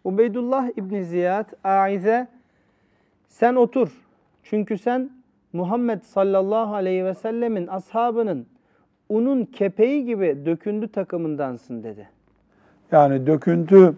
Ubeydullah 0.04 0.68
İbni 0.76 1.04
Ziyad 1.04 1.46
Aize 1.64 2.26
sen 3.28 3.54
otur. 3.54 3.88
Çünkü 4.42 4.78
sen 4.78 5.10
Muhammed 5.52 6.02
sallallahu 6.02 6.74
aleyhi 6.74 7.04
ve 7.04 7.14
sellemin 7.14 7.66
ashabının 7.66 8.46
unun 9.08 9.44
kepeği 9.44 10.04
gibi 10.04 10.38
dökündü 10.46 10.88
takımındansın 10.88 11.82
dedi. 11.82 12.08
Yani 12.92 13.26
döküntü 13.26 13.94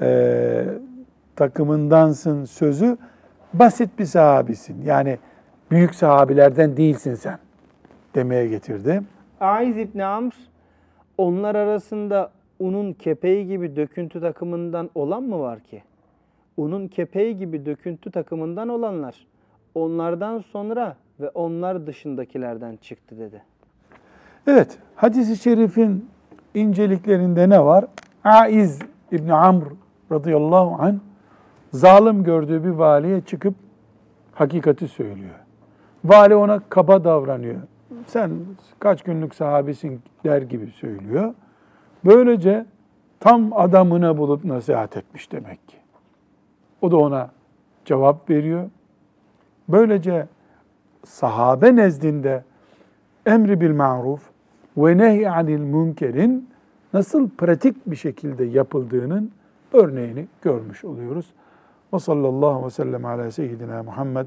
e, 0.00 0.64
takımındansın 1.36 2.44
sözü 2.44 2.96
basit 3.54 3.98
bir 3.98 4.04
sahabisin. 4.04 4.82
Yani 4.84 5.18
büyük 5.70 5.94
sahabilerden 5.94 6.76
değilsin 6.76 7.14
sen 7.14 7.38
demeye 8.14 8.46
getirdi. 8.48 9.02
Aiz 9.40 9.78
İbni 9.78 10.04
Amr 10.04 10.32
onlar 11.18 11.54
arasında 11.54 12.30
unun 12.58 12.92
kepeği 12.92 13.46
gibi 13.46 13.76
döküntü 13.76 14.20
takımından 14.20 14.90
olan 14.94 15.22
mı 15.22 15.40
var 15.40 15.60
ki? 15.60 15.82
Unun 16.56 16.88
kepeği 16.88 17.36
gibi 17.36 17.66
döküntü 17.66 18.10
takımından 18.10 18.68
olanlar 18.68 19.26
onlardan 19.74 20.38
sonra 20.38 20.96
ve 21.20 21.30
onlar 21.30 21.86
dışındakilerden 21.86 22.76
çıktı 22.76 23.18
dedi. 23.18 23.42
Evet, 24.46 24.78
hadis-i 24.96 25.36
şerifin 25.36 26.10
inceliklerinde 26.54 27.48
ne 27.48 27.64
var? 27.64 27.84
Aiz 28.24 28.78
İbni 29.12 29.34
Amr 29.34 29.64
radıyallahu 30.12 30.82
anh 30.82 30.94
zalim 31.72 32.24
gördüğü 32.24 32.64
bir 32.64 32.70
valiye 32.70 33.20
çıkıp 33.20 33.54
hakikati 34.32 34.88
söylüyor. 34.88 35.34
Vali 36.04 36.34
ona 36.34 36.60
kaba 36.68 37.04
davranıyor. 37.04 37.60
Sen 38.06 38.30
kaç 38.78 39.02
günlük 39.02 39.34
sahabesin 39.34 40.02
der 40.24 40.42
gibi 40.42 40.66
söylüyor. 40.66 41.34
Böylece 42.04 42.66
tam 43.20 43.52
adamına 43.52 44.18
bulup 44.18 44.44
nasihat 44.44 44.96
etmiş 44.96 45.32
demek 45.32 45.68
ki. 45.68 45.76
O 46.80 46.90
da 46.90 46.96
ona 46.96 47.30
cevap 47.84 48.30
veriyor. 48.30 48.70
Böylece 49.68 50.26
sahabe 51.04 51.76
nezdinde 51.76 52.44
emri 53.26 53.60
bil 53.60 53.74
maruf 53.74 54.22
ve 54.76 54.98
nehy 54.98 55.28
anil 55.28 55.58
münkerin 55.58 56.48
nasıl 56.92 57.30
pratik 57.30 57.86
bir 57.86 57.96
şekilde 57.96 58.44
yapıldığının 58.44 59.32
örneğini 59.72 60.26
görmüş 60.42 60.84
oluyoruz. 60.84 61.26
Ve 61.94 61.98
sallallahu 61.98 62.66
ve 62.66 62.70
sellem 62.70 63.04
ala 63.04 63.30
seyyidina 63.30 63.82
Muhammed 63.82 64.26